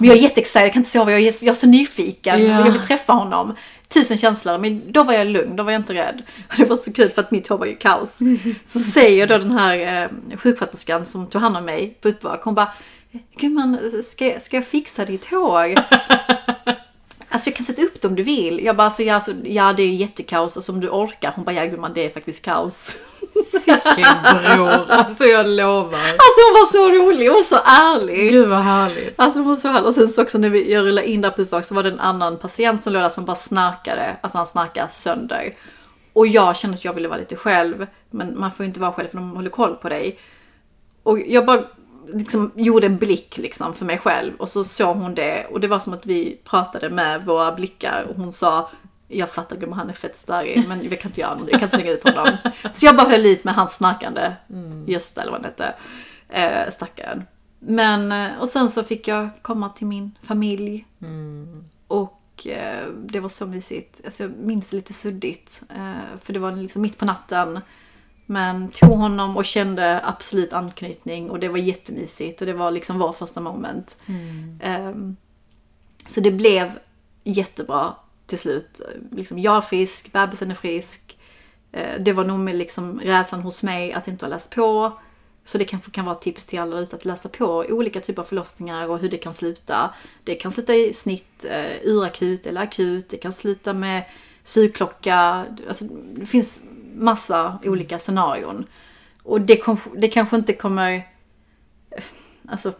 [0.00, 2.34] Men jag är jätteexcited, jag kan inte sova, jag är, jag är så nyfiken.
[2.34, 3.54] Och jag vill träffa honom.
[3.88, 6.22] Tusen känslor, men då var jag lugn, då var jag inte rädd.
[6.48, 8.18] Och det var så kul för att mitt hår var ju kaos.
[8.64, 12.54] Så säger då den här eh, sjuksköterskan som tog hand om mig på uppvak, hon
[12.54, 12.68] bara
[13.36, 15.74] Gumman, ska, ska jag fixa ditt hår?
[17.30, 18.64] Alltså jag kan sätta upp det om du vill.
[18.64, 21.32] Jag bara, alltså, ja, alltså, ja det är jättekaos, alltså om du orkar.
[21.36, 22.96] Hon bara, ja gumman det är faktiskt kaos.
[23.66, 25.98] Vilken bror, alltså jag lovar.
[25.98, 28.30] Alltså hon var så rolig och så ärlig.
[28.30, 29.14] Gud vad härligt.
[29.16, 29.86] Alltså hon var så härlig.
[29.86, 31.90] Och sen så också när vi, jag rullade in där på uppvak så var det
[31.90, 34.16] en annan patient som låg där som bara snarkade.
[34.20, 35.54] Alltså han snarkade sönder.
[36.12, 37.86] Och jag kände att jag ville vara lite själv.
[38.10, 40.18] Men man får ju inte vara själv för de håller koll på dig.
[41.02, 41.62] Och jag bara
[42.12, 44.34] liksom gjorde en blick liksom för mig själv.
[44.36, 45.46] Och så såg hon det.
[45.50, 48.06] Och det var som att vi pratade med våra blickar.
[48.10, 48.70] Och hon sa
[49.08, 51.68] Jag fattar gumman, han är fett störig men vi kan inte göra något, jag kan
[51.68, 52.28] slänga ut honom.
[52.72, 54.32] Så jag bara höll ut med hans snackande
[54.86, 55.74] Gösta eller vad han hette.
[56.28, 57.24] Eh, stackaren.
[57.58, 60.86] Men, eh, och sen så fick jag komma till min familj.
[61.88, 64.00] Och eh, det var så mysigt.
[64.04, 65.62] Alltså jag minns det lite suddigt.
[65.76, 67.60] Eh, för det var liksom mitt på natten.
[68.30, 72.98] Men tog honom och kände absolut anknytning och det var jättemysigt och det var liksom
[72.98, 73.96] vår första moment.
[74.62, 75.16] Ehm,
[76.06, 76.78] så det blev
[77.24, 77.94] jättebra
[78.26, 78.80] till slut.
[79.12, 81.18] Liksom jag är frisk, bebisen är frisk.
[81.72, 84.92] Eh, Det var nog med liksom rädslan hos mig att inte ha läst på.
[85.44, 88.22] Så det kanske kan vara ett tips till alla ute att läsa på olika typer
[88.22, 89.94] av förlossningar och hur det kan sluta.
[90.24, 93.08] Det kan sluta i snitt, eh, urakut eller akut.
[93.08, 94.04] Det kan sluta med
[94.44, 95.46] sugklocka.
[95.68, 96.62] Alltså, det finns
[96.98, 98.66] massa olika scenarion.
[99.22, 101.08] Och det, kom, det kanske inte kommer...
[102.48, 102.72] Alltså,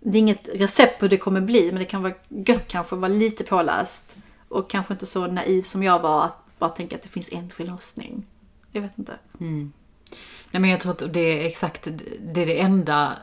[0.00, 2.94] det är inget recept på hur det kommer bli, men det kan vara gött kanske
[2.94, 4.16] att vara lite påläst.
[4.48, 7.50] Och kanske inte så naiv som jag var att bara tänka att det finns en
[7.50, 8.26] förlossning.
[8.72, 9.18] Jag vet inte.
[9.40, 9.72] Mm.
[10.50, 11.88] Nej men jag tror att det är exakt,
[12.20, 13.18] det är det enda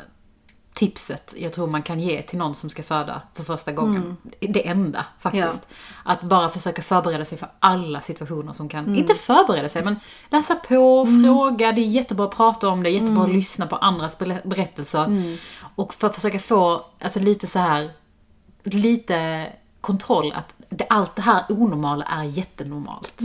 [0.75, 4.17] tipset jag tror man kan ge till någon som ska föda för första gången.
[4.39, 5.67] Det enda faktiskt.
[6.03, 9.99] Att bara försöka förbereda sig för alla situationer som kan, inte förbereda sig men
[10.31, 14.17] läsa på, fråga, det är jättebra att prata om det, jättebra att lyssna på andras
[14.17, 15.37] ber- berättelser.
[15.75, 17.89] Och för att försöka få, alltså lite så här
[18.63, 19.47] lite
[19.81, 23.21] kontroll att det, allt det här onormala är jättenormalt.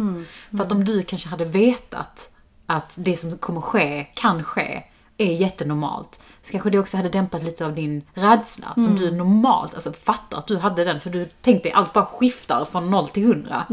[0.50, 2.30] För att om du kanske hade vetat
[2.66, 4.82] att det som kommer ske, kan ske,
[5.18, 6.20] är jättenormalt.
[6.42, 10.38] Så kanske det också hade dämpat lite av din rädsla som du normalt, alltså fattar
[10.38, 13.66] att du hade den för du tänkte dig allt bara skiftar från 0 till 100.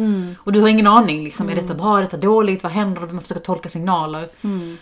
[0.43, 3.01] Och du har ingen aning liksom, är detta bra, är detta dåligt, vad händer?
[3.01, 4.29] Man försöker tolka signaler.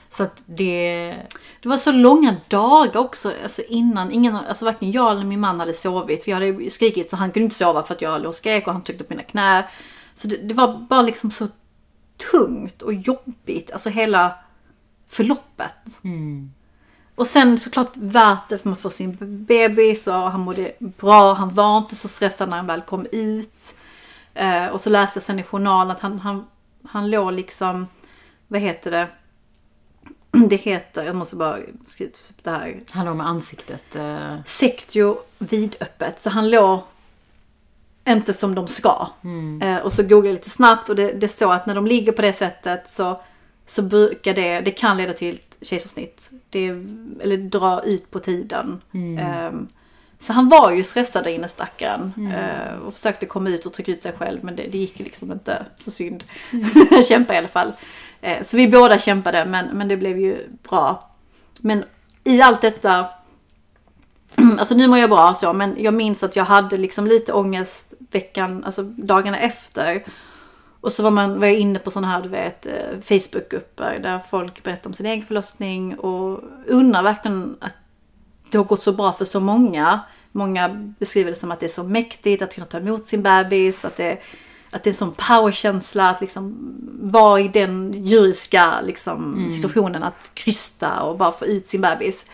[0.09, 1.15] Så att det...
[1.61, 4.11] Det var så långa dagar också alltså innan.
[4.11, 6.23] Ingen, alltså varken jag eller min man hade sovit.
[6.23, 8.67] För jag hade skrikit så han kunde inte sova för att jag låg och skrek
[8.67, 9.65] och han tryckte på mina knä.
[10.15, 11.47] Så det, det var bara liksom så
[12.31, 13.71] tungt och jobbigt.
[13.71, 14.35] Alltså hela
[15.07, 16.01] förloppet.
[17.15, 21.33] Och sen såklart värt det för man får sin bebis och han mådde bra.
[21.33, 23.75] Han var inte så stressad när han väl kom ut.
[24.33, 26.45] Eh, och så läste jag sen i journalen att han, han,
[26.83, 27.87] han låg liksom,
[28.47, 29.07] vad heter det?
[30.49, 32.81] Det heter, jag måste bara skriva upp det här.
[32.91, 33.95] Han låg med ansiktet...
[33.95, 36.21] Eh, Sektio vidöppet.
[36.21, 36.79] Så han låg
[38.07, 39.07] inte som de ska.
[39.61, 42.11] Eh, och så googlade jag lite snabbt och det, det står att när de ligger
[42.11, 43.21] på det sättet så,
[43.65, 46.31] så brukar det, det kan leda till kejsarsnitt.
[46.49, 46.67] Det,
[47.21, 48.81] eller dra ut på tiden.
[49.19, 49.67] Ehm,
[50.17, 52.31] så han var ju stressad där inne stackaren.
[52.33, 55.31] Eh, och försökte komma ut och trycka ut sig själv men det, det gick liksom
[55.31, 55.65] inte.
[55.77, 56.23] Så synd.
[57.07, 57.71] Kämpa i alla fall.
[58.21, 60.37] Eh, så vi båda kämpade men, men det blev ju
[60.69, 61.11] bra.
[61.59, 61.83] Men
[62.23, 63.05] i allt detta
[64.59, 67.93] Alltså nu mår jag bra så, men jag minns att jag hade liksom lite ångest
[68.11, 70.03] veckan, alltså dagarna efter.
[70.85, 74.19] Och så var, man, var jag inne på sådana här, du vet, eh, Facebookgrupper där
[74.29, 77.73] folk berättar om sin egen förlossning och undrar verkligen att
[78.51, 79.99] det har gått så bra för så många.
[80.31, 80.69] Många
[80.99, 83.95] beskriver det som att det är så mäktigt att kunna ta emot sin bebis, att
[83.95, 84.17] det,
[84.71, 90.31] att det är en sån powerkänsla att liksom vara i den djuriska liksom, situationen att
[90.33, 92.25] krysta och bara få ut sin bebis.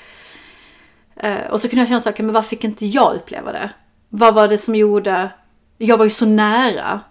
[1.16, 3.70] Eh, och så kunde jag känna så här, men varför fick inte jag uppleva det?
[4.10, 5.32] Vad var det som gjorde...
[5.78, 7.02] Jag var ju så nära.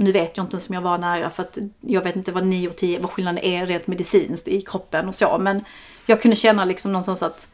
[0.00, 2.46] Nu vet jag inte ens om jag var nära för att jag vet inte vad
[2.46, 5.38] 9 och 10, vad skillnaden är rent medicinskt i kroppen och så.
[5.38, 5.64] Men
[6.06, 7.48] jag kunde känna liksom någonstans att,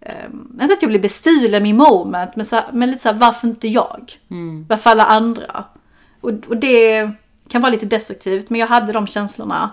[0.00, 3.48] um, inte att jag blev bestulen i moment, men, så, men lite så här, varför
[3.48, 4.12] inte jag?
[4.68, 5.64] Varför alla andra?
[6.20, 7.10] Och, och det
[7.48, 9.70] kan vara lite destruktivt, men jag hade de känslorna.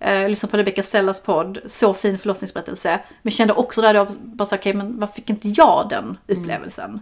[0.00, 3.00] Eh, Jag lyssnade på Rebecca Stellas podd, så fin förlossningsberättelse.
[3.22, 7.00] Men kände också där då, bara så, okej men varför fick inte jag den upplevelsen?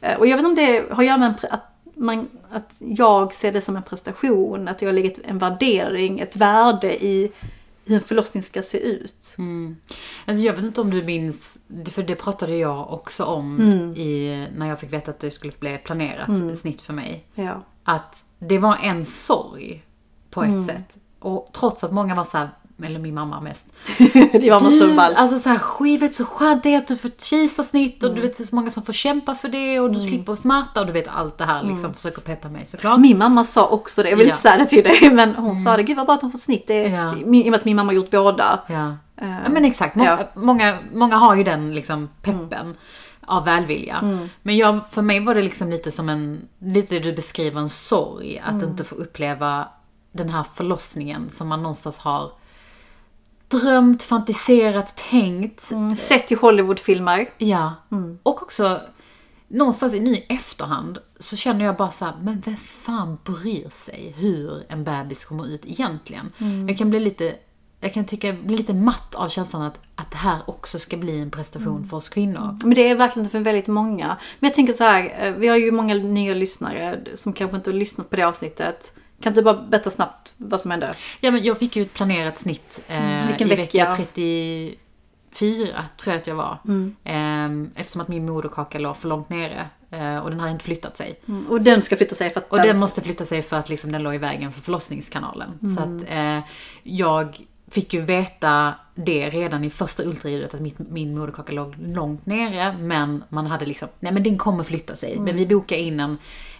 [0.00, 1.62] Eh, Och jag vet inte om det har att göra med att,
[1.98, 7.04] man, att jag ser det som en prestation, att jag lägger en värdering, ett värde
[7.04, 7.32] i
[7.84, 9.36] hur en förlossning ska se ut.
[10.26, 13.60] Alltså jag vet inte om du minns, för det pratade jag också om
[13.96, 17.26] i, när jag fick veta att det skulle bli planerat snitt för mig.
[17.34, 17.62] Ja.
[17.84, 19.84] Att det var en sorg
[20.30, 20.98] på ett sätt.
[21.18, 22.50] Och trots att många var så här,
[22.84, 23.72] eller min mamma mest.
[24.50, 25.14] man så Du, ball.
[25.14, 26.24] alltså så här, skivet så
[26.76, 29.48] att du får kejsarsnitt och du vet det är så många som får kämpa för
[29.48, 31.94] det och du slipper smärta och du vet allt det här liksom.
[31.94, 33.00] Försöker peppa mig såklart.
[33.00, 34.32] Min mamma sa också det, jag vill Ja.
[34.32, 36.38] inte säga det till dig, men hon sa det, gud vad bra att hon får
[36.38, 36.66] snitt.
[36.66, 37.16] Det Ja.
[37.16, 38.60] I och med att min mamma har gjort båda.
[38.66, 38.96] Ja.
[39.20, 40.40] Ja men exakt, många, ja.
[40.40, 42.74] många, många har ju den liksom peppen
[43.26, 44.26] av välvilja.
[44.42, 47.68] Men jag, för mig var det liksom lite som en, lite det du beskriver, en
[47.68, 49.68] sorg att inte få uppleva
[50.12, 52.30] den här förlossningen som man någonstans har
[53.48, 55.70] drömt, fantiserat, tänkt.
[55.70, 57.28] Mm, Sett i Hollywoodfilmer.
[57.38, 57.74] Ja.
[58.22, 58.80] Och också
[59.48, 64.14] någonstans i ny efterhand så känner jag bara så här, men vem fan bryr sig
[64.16, 66.32] hur en bebis kommer ut egentligen?
[66.68, 67.34] Jag kan bli lite,
[67.80, 71.20] jag kan tycka, bli lite matt av känslan att, att det här också ska bli
[71.20, 72.58] en prestation för oss kvinnor.
[72.62, 74.06] Men det är verkligen för väldigt många.
[74.38, 77.70] Men jag tänker så här, eh, vi har ju många nya lyssnare som kanske inte
[77.70, 78.92] har lyssnat på det avsnittet.
[79.20, 80.94] Kan du bara berätta snabbt vad som hände?
[81.20, 83.84] Ja, men jag fick ju ett planerat snitt eh, vilken i vecka?
[83.90, 86.58] vecka 34, tror jag att jag var.
[87.04, 87.50] Eh,
[87.80, 89.68] eftersom att min moderkaka låg för långt nere.
[89.90, 91.20] Eh, och den hade inte flyttat sig.
[91.28, 92.52] Mm, Och den ska flytta sig för att...
[92.52, 95.58] Och den måste flytta sig för att liksom den låg i vägen för förlossningskanalen.
[95.76, 96.40] Så att eh,
[96.82, 97.40] jag
[97.70, 102.76] fick ju veta det redan i första ultraljudet att mitt, min moderkaka låg långt nere.
[102.78, 105.18] Men man hade liksom, nej men den kommer flytta sig.
[105.18, 106.18] Men vi bokar in en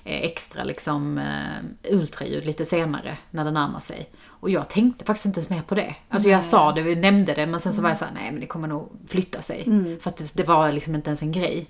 [0.09, 4.11] extra liksom eh, ultraljud lite senare när den närmar sig.
[4.41, 5.95] Och jag tänkte faktiskt inte ens mer på det.
[6.09, 8.41] Alltså jag sa det, vi nämnde det, men sen så var jag såhär, nej men
[8.41, 9.65] det kommer nog flytta sig.
[10.01, 11.67] För att det, det var liksom inte ens en grej.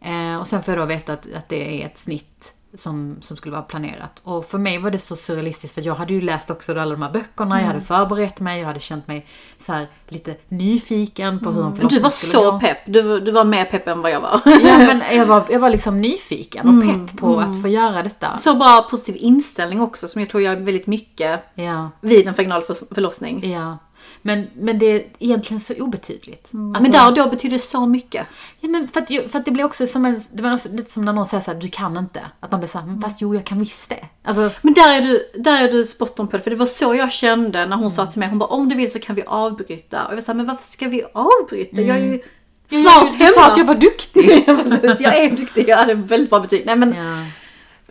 [0.00, 3.36] Eh, och sen får jag då veta att, att det är ett snitt som, som
[3.36, 4.20] skulle vara planerat.
[4.24, 7.02] Och för mig var det så surrealistiskt för jag hade ju läst också alla de
[7.02, 9.26] här böckerna, jag hade förberett mig, jag hade känt mig
[9.58, 12.60] så här lite nyfiken på hur en Du förlossning var skulle så gå.
[12.60, 12.78] pepp.
[12.86, 14.40] Du, du var mer pepp än vad jag var.
[14.44, 18.36] Ja men jag var, jag var liksom nyfiken och pepp på att få göra detta.
[18.38, 22.62] Så bra positiv inställning också som jag tror gör väldigt mycket Ja, vid en vaginal
[22.62, 23.50] för- förlossning.
[23.52, 23.78] ja.
[24.22, 26.40] Men, men det är egentligen så obetydligt.
[26.44, 28.26] Alltså- men där och då betyder det så mycket.
[28.60, 30.90] Ja, men för, att, för att det blir också som en, det var också lite
[30.90, 32.20] som när någon säger så här, du kan inte.
[32.40, 34.06] Att man blir såhär, men fast jo jag kan visst det.
[34.24, 36.66] Alltså, Men där är du, där är du spot on på det, för det var
[36.66, 39.16] så jag kände när hon sa till mig, hon bara om du vill så kan
[39.16, 40.04] vi avbryta.
[40.04, 41.80] Och jag var såhär, men varför ska vi avbryta?
[41.80, 42.20] Jag är ju
[42.68, 43.26] jag, snart jag, hemma.
[43.26, 44.44] du sa att jag var duktig.
[44.46, 45.00] Ja, precis.
[45.00, 46.62] jag är duktig, jag hade väldigt bra betyg.
[46.66, 47.26] Nej men ja.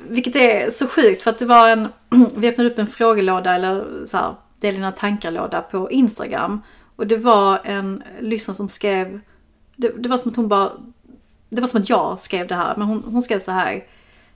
[0.07, 1.87] Vilket är så sjukt för att det var en,
[2.35, 4.35] vi öppnade upp en frågelåda eller så här,
[4.65, 6.61] del dina tankar-låda på Instagram.
[6.95, 9.19] Och det var en lyssnare som skrev,
[9.75, 10.71] det, det var som att hon bara,
[11.49, 13.85] det var som att jag skrev det här, men hon, hon skrev så här.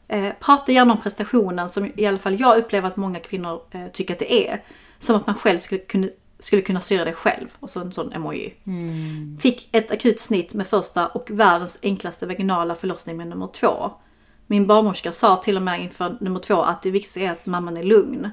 [0.08, 3.88] Eh, prata gärna om prestationen som i alla fall jag upplever att många kvinnor eh,
[3.88, 4.64] tycker att det är.
[5.00, 6.08] Som att man själv skulle kunna,
[6.40, 7.48] skulle kunna styra det själv.
[7.60, 8.54] Och så en sån emoji.
[9.40, 13.92] Fick ett akut snitt med första och världens enklaste vaginala förlossning med nummer två.
[14.48, 17.78] Min barnmorska sa till och med inför nummer två att det viktigaste är att mamman
[17.78, 18.30] är lugn.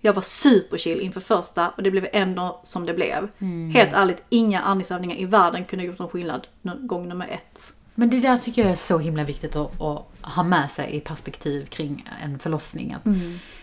[0.00, 3.28] Jag var superchill inför första och det blev ändå som det blev.
[3.72, 7.72] Helt ärligt, inga andningsövningar i världen kunde ha gjort någon skillnad gång nummer ett.
[7.94, 11.00] Men det där tycker jag är så himla viktigt att, att ha med sig i
[11.00, 12.92] perspektiv kring en förlossning.
[12.92, 13.04] Att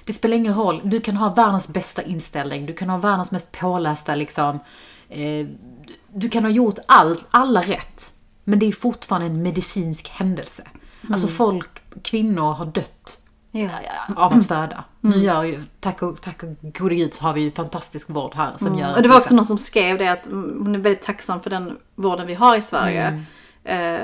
[0.05, 3.51] Det spelar ingen roll, du kan ha världens bästa inställning, du kan ha världens mest
[3.51, 4.59] pålästa liksom,
[5.09, 5.47] eh,
[6.13, 8.13] du kan ha gjort allt, alla rätt.
[8.43, 10.63] Men det är fortfarande en medicinsk händelse.
[11.09, 11.69] Alltså folk,
[12.01, 12.96] kvinnor har dött
[13.51, 13.69] Ja.
[14.15, 14.83] av att föda.
[15.01, 18.35] Nu gör ju, tack och, tack och gode gud så har vi ju fantastisk vård
[18.35, 20.79] här som gör Och det var också någon som skrev det att mm, hon är
[20.79, 23.23] väldigt tacksam för den vården vi har i Sverige.
[23.63, 23.99] Eh,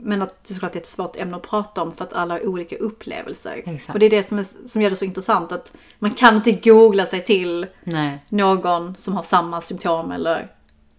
[0.00, 2.46] Men att det såklart är ett svårt ämne att prata om för att alla har
[2.46, 3.62] olika upplevelser.
[3.64, 3.94] Exakt.
[3.94, 6.52] Och det är det som, är, som gör det så intressant att man kan inte
[6.52, 10.50] googla sig till Nej, någon som har samma symptom eller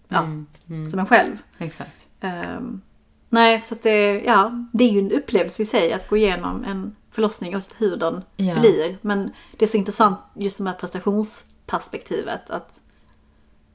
[0.08, 1.36] ja, Mm, som en själv.
[1.58, 2.06] exakt.
[2.20, 2.80] Ehm,
[3.28, 6.64] nej, så att det, ja, det är ju en upplevelse i sig att gå igenom
[6.64, 8.54] en förlossning oavsett hur den Ja.
[8.60, 8.96] blir.
[9.00, 12.50] Men det är så intressant just det här prestationsperspektivet.
[12.50, 12.80] Att,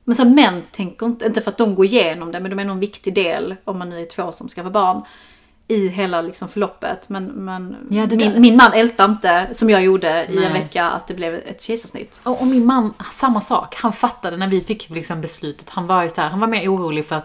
[0.03, 2.65] men här, män tänker inte, inte för att de går igenom det, men de är
[2.65, 5.01] nog en viktig del, om man nu är två som ska få barn,
[5.67, 7.09] i hela liksom förloppet.
[7.09, 10.45] Men, men Ja, min, min man ältade inte, som jag gjorde i Nej.
[10.45, 12.21] en vecka, att det blev ett kejsarsnitt.
[12.23, 13.75] Och, och min man, samma sak.
[13.75, 15.69] Han fattade när vi fick liksom beslutet.
[15.69, 17.21] Han var ju så här, han var mer orolig för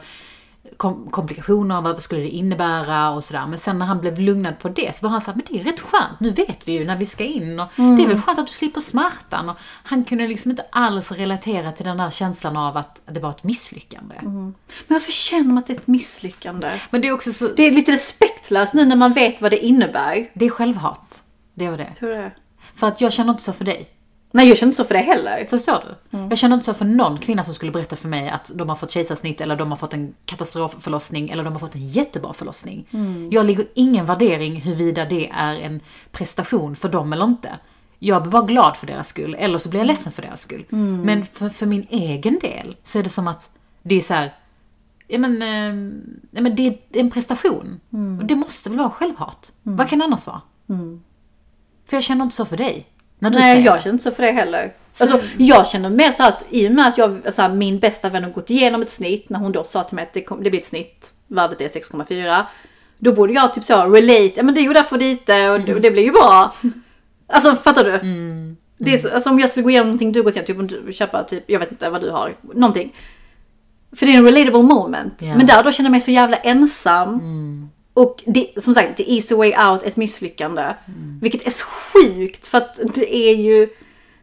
[0.76, 3.46] kom, komplikationer, vad skulle det innebära och sådär.
[3.46, 5.64] Men sen när han blev lugnad på det så var han såhär, men det är
[5.64, 8.38] rätt skönt, nu vet vi ju när vi ska in och det är väl skönt
[8.38, 9.48] att du slipper smärtan.
[9.48, 13.30] Och han kunde liksom inte alls relatera till den där känslan av att det var
[13.30, 14.14] ett misslyckande.
[14.22, 14.54] Men
[14.86, 16.70] varför känner man att det är ett misslyckande?
[16.90, 19.64] Men det är också så, Det är lite respektlöst nu när man vet vad det
[19.64, 20.30] innebär.
[20.34, 21.22] det är självhat.
[21.54, 21.94] Det var det.
[21.98, 22.32] Tror det?
[22.74, 23.88] För att jag känner inte så för dig.
[24.30, 25.46] Nej, jag känner inte så för det heller.
[25.50, 26.18] Förstår du?
[26.30, 28.76] Jag känner inte så för någon kvinna som skulle berätta för mig att de har
[28.76, 32.86] fått kejsarsnitt eller de har fått en katastrofförlossning eller de har fått en jättebra förlossning.
[33.30, 35.80] Jag lägger ingen värdering huruvida det är en
[36.12, 37.58] prestation för dem eller inte.
[37.98, 40.64] Jag blir bara glad för deras skull, eller så blir jag ledsen för deras skull.
[41.04, 43.50] Men för, för min egen del så är det som att
[43.82, 44.34] det är så här.
[45.06, 45.92] Ja men, eh,
[46.30, 47.80] ja, men det är en prestation.
[48.20, 49.52] Och det måste väl vara självhat?
[49.62, 50.40] Vad kan det annars vara?
[51.86, 52.86] För jag känner inte så för dig.
[53.18, 53.80] När du Nej, jag det.
[53.82, 54.72] känner inte så för det heller.
[55.00, 58.08] Alltså, jag känner mer så att i och med att jag, så här, min bästa
[58.08, 60.42] vän har gått igenom ett snitt, när hon då sa till mig att det, kom,
[60.42, 62.42] det blir ett snitt, värdet är 6,4.
[62.98, 65.90] Då borde jag typ så relate, ja men det gjorde Afrodite och det, och det
[65.90, 66.52] blir ju bra.
[67.30, 67.90] Alltså fattar du?
[68.78, 70.66] Det är, så- alltså, om jag skulle gå igenom någonting du gått igenom, typ om
[70.86, 72.94] du köper typ, jag vet inte vad du har, någonting.
[73.96, 75.14] För det är en relatable moment.
[75.18, 75.36] Ja.
[75.36, 77.20] Men där då känner jag mig så jävla ensam.
[77.98, 80.74] Och det, som sagt, the easy way out, ett misslyckande.
[81.20, 83.68] Vilket är sjukt för att det är ju,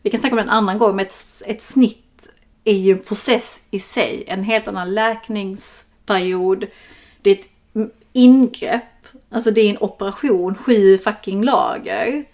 [0.02, 2.28] vi kan snacka om det en annan gång, men ett, ett snitt
[2.64, 4.24] är ju en process i sig.
[4.28, 6.66] En helt annan läkningsperiod.
[7.22, 7.50] Det är ett
[8.14, 9.08] ingrepp.
[9.30, 12.26] Alltså det är en operation, sju fucking lager.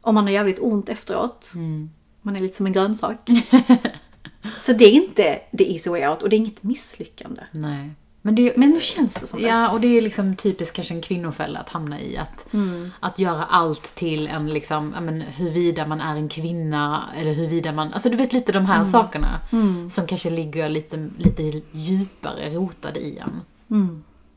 [0.00, 1.52] Om man har jävligt ont efteråt.
[2.22, 3.30] Man är lite som en grönsak.
[4.58, 7.42] Så det är inte the easy way out och det är inget misslyckande.
[7.52, 7.90] Nej.
[8.24, 9.48] Men, det, Men nu känns det som det.
[9.48, 12.16] Ja, och det är liksom typiskt kanske en kvinnofälla att hamna i.
[12.16, 12.46] Att,
[13.00, 17.92] att göra allt till en liksom, men, huruvida man är en kvinna eller huruvida man,
[17.92, 19.40] alltså du vet lite de här sakerna.
[19.90, 23.40] Som kanske ligger lite, lite djupare rotade i en.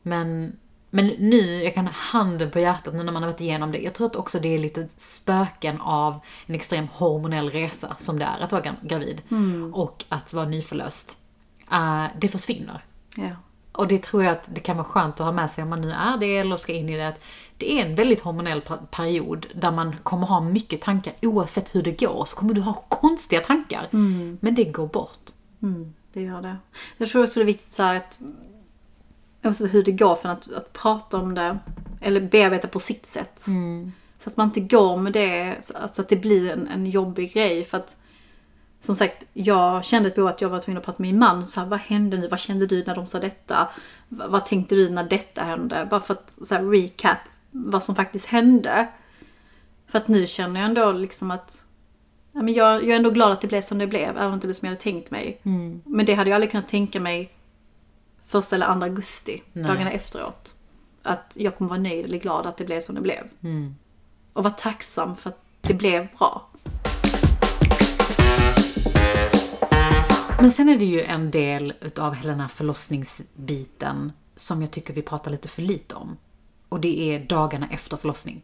[0.02, 0.56] Men,
[0.90, 3.78] men nu, jag kan ha handen på hjärtat nu när man har varit igenom det.
[3.78, 8.24] Jag tror att också det är lite spöken av en extrem hormonell resa som det
[8.24, 9.22] är att vara gra- gravid.
[9.74, 11.18] Och att vara nyförlöst.
[11.72, 12.80] Eh, det försvinner.
[13.16, 13.30] Ja.
[13.76, 15.80] Och det tror jag att det kan vara skönt att ha med sig om man
[15.80, 17.08] nu är det eller ska in i det.
[17.08, 17.20] Att
[17.58, 22.00] det är en väldigt hormonell period där man kommer ha mycket tankar oavsett hur det
[22.00, 22.24] går.
[22.24, 23.88] Så kommer du ha konstiga tankar.
[24.40, 25.30] Men det går bort.
[25.62, 26.56] Mm, det gör det.
[26.96, 28.18] Jag tror också det är viktigt så att
[29.44, 31.58] oavsett hur det går för att, att prata om det
[32.00, 33.46] eller bearbeta på sitt sätt.
[34.18, 36.86] Så att man inte går med det, så att, så att det blir en, en
[36.86, 37.64] jobbig grej.
[37.64, 37.96] För att
[38.80, 41.46] som sagt, jag kände ett behov att jag var tvungen att prata med min man.
[41.46, 42.28] Så här, vad hände nu?
[42.28, 43.68] Vad kände du när de sa detta?
[44.08, 45.86] V- vad tänkte du när detta hände?
[45.90, 47.18] Bara för att så här, recap
[47.50, 48.86] vad som faktiskt hände.
[49.88, 51.64] För att nu känner jag ändå liksom att
[52.32, 54.30] ja, men jag, jag är ändå glad att det blev som det blev, även om
[54.30, 55.40] det inte blev som jag hade tänkt mig.
[55.84, 57.32] Men det hade jag aldrig kunnat tänka mig
[58.26, 60.54] första eller andra augusti, dagarna efteråt.
[61.02, 63.28] Att jag kommer vara nöjd eller glad att det blev som det blev.
[64.32, 66.46] Och vara tacksam för att det blev bra.
[70.40, 74.94] Men sen är det ju en del utav hela den här förlossningsbiten som jag tycker
[74.94, 76.16] vi pratar lite för lite om.
[76.68, 78.42] Och det är dagarna efter förlossning.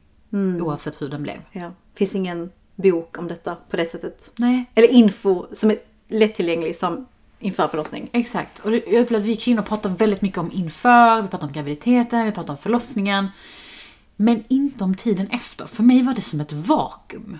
[0.61, 1.37] Oavsett hur den blev.
[1.53, 1.73] Ja.
[1.95, 4.33] Finns ingen bok om detta på det sättet.
[4.37, 4.65] Nej.
[4.75, 5.79] Eller info som är
[6.09, 7.07] lättillgänglig som
[7.39, 8.11] inför förlossning.
[8.13, 8.59] Exakt.
[8.59, 12.25] Och jag upplever att vi kvinnor pratar väldigt mycket om inför, vi pratar om graviditeten,
[12.25, 13.29] vi pratar om förlossningen.
[14.17, 15.67] Men inte om tiden efter.
[15.67, 17.39] För mig var det som ett vakuum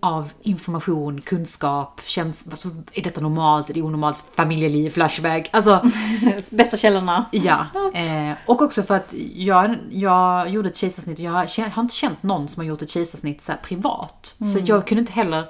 [0.00, 5.48] av information, kunskap, känns, alltså, är detta normalt, är det onormalt, familjeliv, flashback.
[5.52, 5.90] Alltså,
[6.50, 7.24] Bästa källorna.
[7.32, 7.66] ja.
[7.94, 11.82] Eh, och också för att jag, jag gjorde ett kejsarsnitt och jag har, jag har
[11.82, 14.36] inte känt någon som har gjort ett kejsarsnitt så privat.
[14.52, 15.44] Så jag kunde inte heller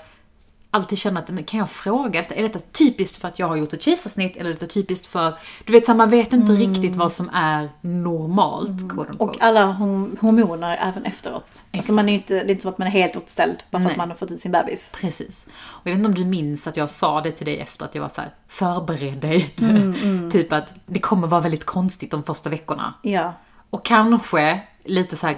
[0.75, 2.22] alltid känna att, men kan jag fråga?
[2.22, 5.35] Är detta typiskt för att jag har gjort ett kejsarsnitt eller är detta typiskt för...
[5.64, 8.83] Du vet, så man vet inte riktigt vad som är normalt.
[8.83, 9.12] unquote.
[9.18, 11.64] Och alla hom- hormoner även efteråt.
[11.72, 13.85] Alltså man är inte, det är inte som att man är helt återställd bara för
[13.85, 13.91] Nej.
[13.91, 14.93] att man har fått ut sin bebis.
[15.01, 15.47] Precis.
[15.62, 17.95] Och jag vet inte om du minns att jag sa det till dig efter att
[17.95, 19.55] jag var så här: förbered dig.
[20.31, 22.95] typ att det kommer vara väldigt konstigt de första veckorna.
[23.03, 23.33] Ja.
[23.70, 25.37] Och kanske lite så här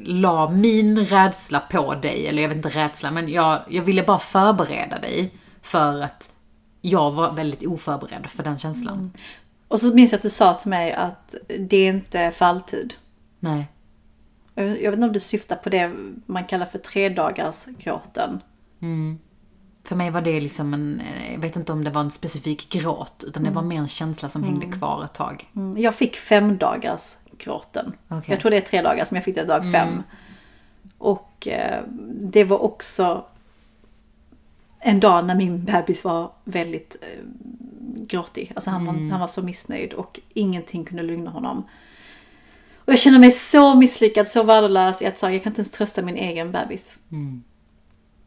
[0.00, 4.18] la min rädsla på dig, eller jag vet inte rädsla, men jag, jag ville bara
[4.18, 6.30] förbereda dig för att
[6.80, 9.12] jag var väldigt oförberedd för den känslan.
[9.68, 12.94] Och så minns jag att du sa till mig att det är inte för alltid.
[13.40, 13.68] Nej.
[14.54, 15.90] Jag vet inte om du syftar på det
[16.26, 18.40] man kallar för tredagarsgråten.
[19.84, 23.24] För mig var det liksom en, jag vet inte om det var en specifik gråt,
[23.26, 25.50] utan det var mer en känsla som hängde kvar ett tag.
[25.56, 27.92] Mm, Jag fick fem dagars gråten.
[28.08, 28.24] Okej.
[28.26, 30.02] Jag tror det är tre dagar som jag fick det dag fem.
[30.98, 31.84] Och eh,
[32.20, 33.24] det var också
[34.78, 37.24] en dag när min bebis var väldigt eh,
[38.06, 38.52] gråtig.
[38.54, 41.64] Alltså han, var, han var så missnöjd och ingenting kunde lugna honom.
[42.76, 46.02] Och jag kände mig så misslyckad, så värdelös i att jag kan inte ens trösta
[46.02, 46.98] min egen bebis.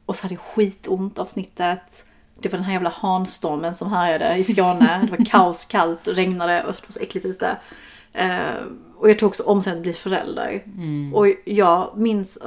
[0.05, 2.05] Och så hade jag skitont av snittet.
[2.39, 4.99] Det var den här jävla hanstormen som härjade i Skåne.
[5.03, 7.57] Det var kaos, kallt, regnade och det var så äckligt ute.
[8.14, 8.53] Eh,
[9.04, 10.64] och jag tog också om sen att bli förälder.
[11.14, 12.38] Och jag minns...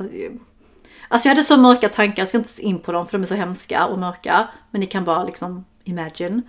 [1.09, 3.27] Alltså jag hade så mörka tankar, jag ska inte in på dem för de är
[3.27, 4.49] så hemska och mörka.
[4.71, 6.43] Men ni kan bara liksom imagine.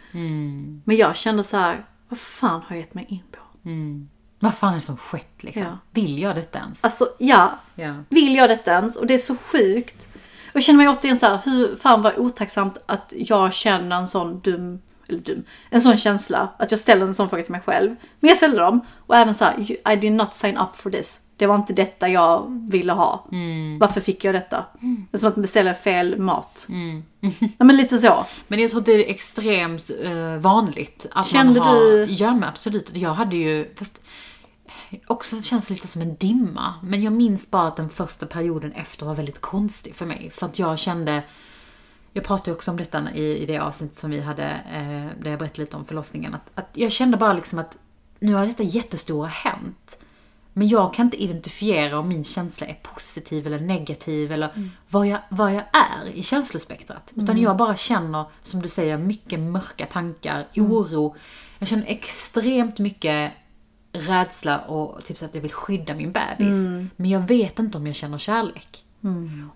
[0.84, 3.40] Men jag kände så här, vad fan har jag gett mig in på?
[4.40, 5.64] Vad fan är det som skett liksom?
[5.64, 5.78] Ja.
[5.92, 6.84] Vill jag detta ens?
[6.84, 7.94] Alltså ja, Ja.
[8.10, 8.96] vill jag detta ens?
[8.96, 10.10] Och det är så sjukt.
[10.50, 14.08] Och jag känner mig återigen så här, hur fan var otacksamt att jag känner en
[14.08, 16.50] sån dum, eller dum, en sån känsla.
[16.60, 17.96] Att jag ställer en sån fråga till mig själv.
[18.20, 18.80] Men jag ställde dem.
[19.08, 21.20] Och även så här, "You- I did not sign up for this.
[21.38, 23.26] Det var inte detta jag ville ha.
[23.80, 24.66] Varför fick jag detta?
[25.12, 26.66] Det är som att beställa fel mat.
[27.20, 28.26] Nej men lite så.
[28.48, 31.06] Men jag tror att det är extremt eh, vanligt.
[31.12, 32.92] Att Kände man har, du- Ja men absolut.
[32.96, 34.02] Jag hade ju, fast
[35.08, 36.74] också känns lite som en dimma.
[36.84, 40.30] Men jag minns bara att den första perioden efter var väldigt konstig för mig.
[40.34, 41.24] För att jag kände,
[42.18, 45.40] jag pratade också om detta i, i det avsnittet som vi hade, eh, där jag
[45.40, 46.34] berättade lite om förlossningen.
[46.36, 47.78] Att, att jag kände bara liksom att
[48.20, 49.98] nu har detta jättestora hänt.
[50.54, 54.70] Men jag kan inte identifiera om min känsla är positiv eller negativ eller Mm.
[54.90, 57.14] vad, jag, vad jag är i känslospektrat.
[57.16, 60.72] Utan jag bara känner, som du säger, mycket mörka tankar, Mm.
[60.72, 61.16] oro.
[61.60, 63.32] Jag känner extremt mycket
[63.94, 66.66] rädsla och typ så att jag vill skydda min bebis.
[66.68, 66.90] Mm.
[66.96, 68.84] Men jag vet inte om jag känner kärlek.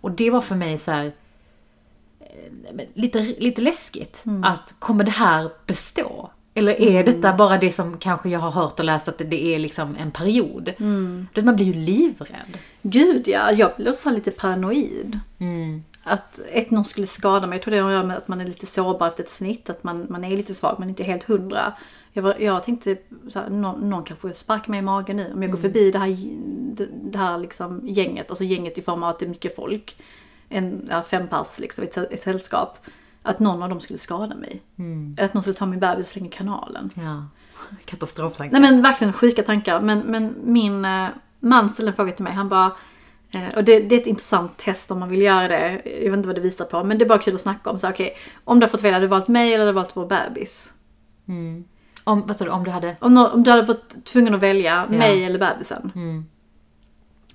[0.02, 1.14] Och det var för mig så här
[2.94, 4.24] lite, lite läskigt.
[4.44, 6.30] Att kommer det här bestå?
[6.54, 9.60] Eller är detta bara det som kanske jag har hört och läst att det, är
[9.60, 10.74] liksom en period?
[10.80, 11.28] Mm.
[11.44, 12.58] Man blir ju livrädd.
[12.82, 15.20] Gud ja, jag blev också lite paranoid.
[15.40, 15.84] Mm.
[16.04, 17.58] Att ett, någon skulle skada mig.
[17.58, 19.70] Jag tror det har att göra med att man är lite sårbar efter ett snitt.
[19.70, 21.74] Att man, man är lite svag, men inte helt hundra.
[22.14, 22.98] Jag, var, jag tänkte
[23.30, 25.32] så här, någon, någon kanske sparkar mig i magen nu.
[25.34, 26.18] Om jag går förbi det här,
[26.76, 28.30] det, det här liksom gänget.
[28.30, 29.96] Alltså gänget i form av att det är mycket folk.
[30.52, 32.78] En, ja, fem pass liksom, ett, ett sällskap.
[33.24, 34.62] Att någon av dem skulle skada mig.
[35.18, 36.90] Eller att någon skulle ta min bebis och slänga i kanalen.
[36.94, 37.26] Ja.
[37.86, 38.60] Katastroftankar.
[38.60, 39.82] Nej men verkligen sjuka tankar.
[39.82, 41.08] Men, men min eh,
[41.42, 42.34] man ställde en fråga till mig.
[42.34, 42.72] Han bara,
[43.32, 45.82] eh, och det, det är ett intressant test om man vill göra det.
[45.86, 46.84] Jag vet inte vad det visar på.
[46.84, 47.80] Men det är bara kul att snacka om.
[47.80, 49.98] Så okej, om du har fått välja, hade du valt mig eller hade du valt
[49.98, 50.74] vår bebis?
[52.04, 52.96] Om, vad sa du, om du hade...
[53.00, 55.92] Om, om du hade fått tvungen att välja mig eller bebisen.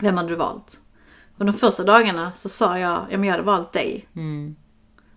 [0.01, 0.81] Vem hade du valt?
[1.39, 4.07] Och de första dagarna så sa jag, ja men jag hade valt dig.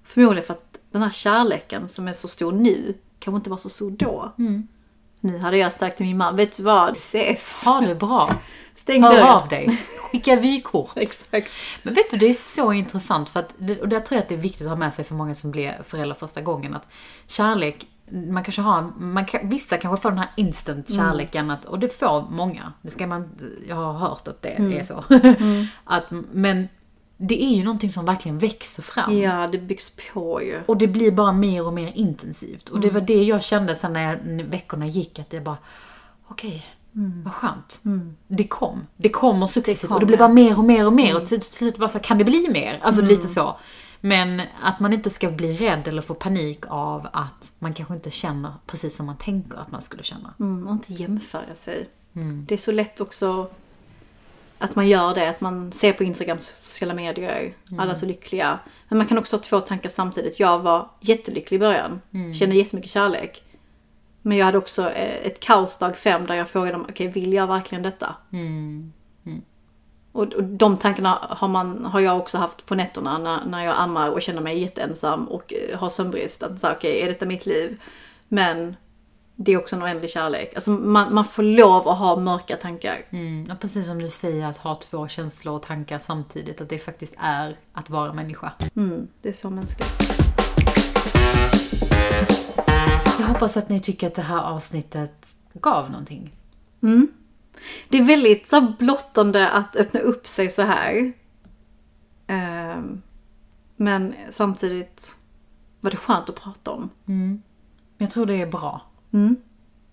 [0.04, 3.70] Förmodligen för att den här kärleken som är så stor nu, kanske inte var så
[3.70, 4.34] stor då.
[5.22, 6.92] Nu hade jag sagt till min man, vet du vad?
[6.92, 7.62] Ses!
[7.66, 8.30] Ha det bra.
[8.76, 9.28] Stäng Hör dörren.
[9.28, 9.82] av dig.
[10.00, 10.92] Skicka vykort.
[10.96, 11.52] Exakt.
[11.84, 14.36] Men vet du, det är så intressant för att, och där tror jag att det
[14.36, 16.88] är viktigt att ha med sig för många som blir föräldrar första gången att
[17.28, 21.80] kärlek, man kanske har, man kan, vissa kanske får den här instant kärleken att, och
[21.80, 23.30] det får många, det ska man,
[23.68, 25.04] jag har hört att det är så.
[25.84, 26.68] att, men
[27.18, 29.18] det är ju någonting som verkligen växer fram.
[29.18, 30.60] Ja, det byggs på ju.
[30.66, 32.70] Och det blir bara mer och mer intensivt.
[32.70, 35.58] Och det var det jag kände sen när, jag, när veckorna gick, att det bara,
[36.28, 36.66] okej,
[37.24, 37.82] vad skönt.
[38.28, 38.88] Det kom.
[38.98, 41.16] Det kommer successivt kom, och det blir bara mer och mer och mer.
[41.16, 42.80] Och till slut bara så kan det bli mer?
[42.84, 43.58] Alltså lite så.
[44.02, 48.12] Men att man inte ska bli rädd eller få panik av att man kanske inte
[48.12, 50.34] känner precis som man tänker att man skulle känna.
[50.40, 51.90] Mm, och inte jämföra sig.
[52.48, 53.50] Det är så lätt också
[54.58, 58.60] att man gör det, att man ser på Instagram, sociala medier, alla är så lyckliga.
[58.90, 60.40] Men man kan också ha två tankar samtidigt.
[60.40, 62.02] Jag var jättelycklig i början,
[62.34, 63.44] kände jättemycket kärlek.
[64.22, 67.34] Men jag hade också eh, ett kaos dag fem där jag frågade dem, okej vill
[67.34, 68.16] jag verkligen detta?
[70.12, 73.76] Och, och de tankarna har, man, har jag också haft på nätterna när, när jag
[73.78, 76.44] ammar och känner mig jätteensam och eh, har sömnbrist.
[76.44, 77.82] Att säga okej, är detta mitt liv?
[78.28, 78.76] Men
[79.36, 80.52] det är också en oändlig kärlek.
[80.56, 83.06] Alltså man, man får lov att ha mörka tankar.
[83.10, 86.80] Mm, och precis som du säger, att ha två känslor och tankar samtidigt, att det
[86.80, 88.52] faktiskt är att vara människa.
[88.76, 89.90] Mm, det är så mänskligt.
[93.20, 96.32] Jag hoppas att ni tycker att det här avsnittet gav någonting.
[97.90, 101.14] Det är väldigt så blottande att öppna upp sig så här.
[102.28, 103.02] Ehm,
[103.76, 105.16] men samtidigt
[105.80, 106.90] var det skönt att prata om.
[107.98, 108.82] Men jag tror det är bra.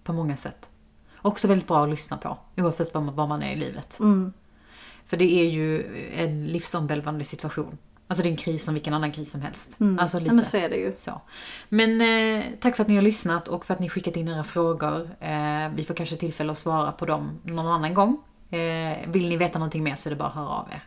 [0.05, 0.71] På många sätt.
[1.23, 3.99] Också väldigt bra att lyssna på, oavsett var man, var man är i livet.
[5.05, 7.79] För det är ju en livsomvälvande situation.
[8.09, 9.79] Alltså det är en kris som vilken annan kris som helst.
[9.99, 10.31] Alltså lite.
[10.31, 10.95] Ja, men så är det ju.
[10.97, 11.21] Så.
[11.69, 14.45] Men eh, tack för att ni har lyssnat och för att ni skickat in era
[14.45, 15.11] frågor.
[15.21, 18.19] Eh, vi får kanske tillfälle att svara på dem någon annan gång.
[18.51, 20.83] Eh, vill ni veta någonting mer så är det bara att höra av er.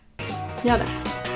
[0.63, 1.28] Gör det.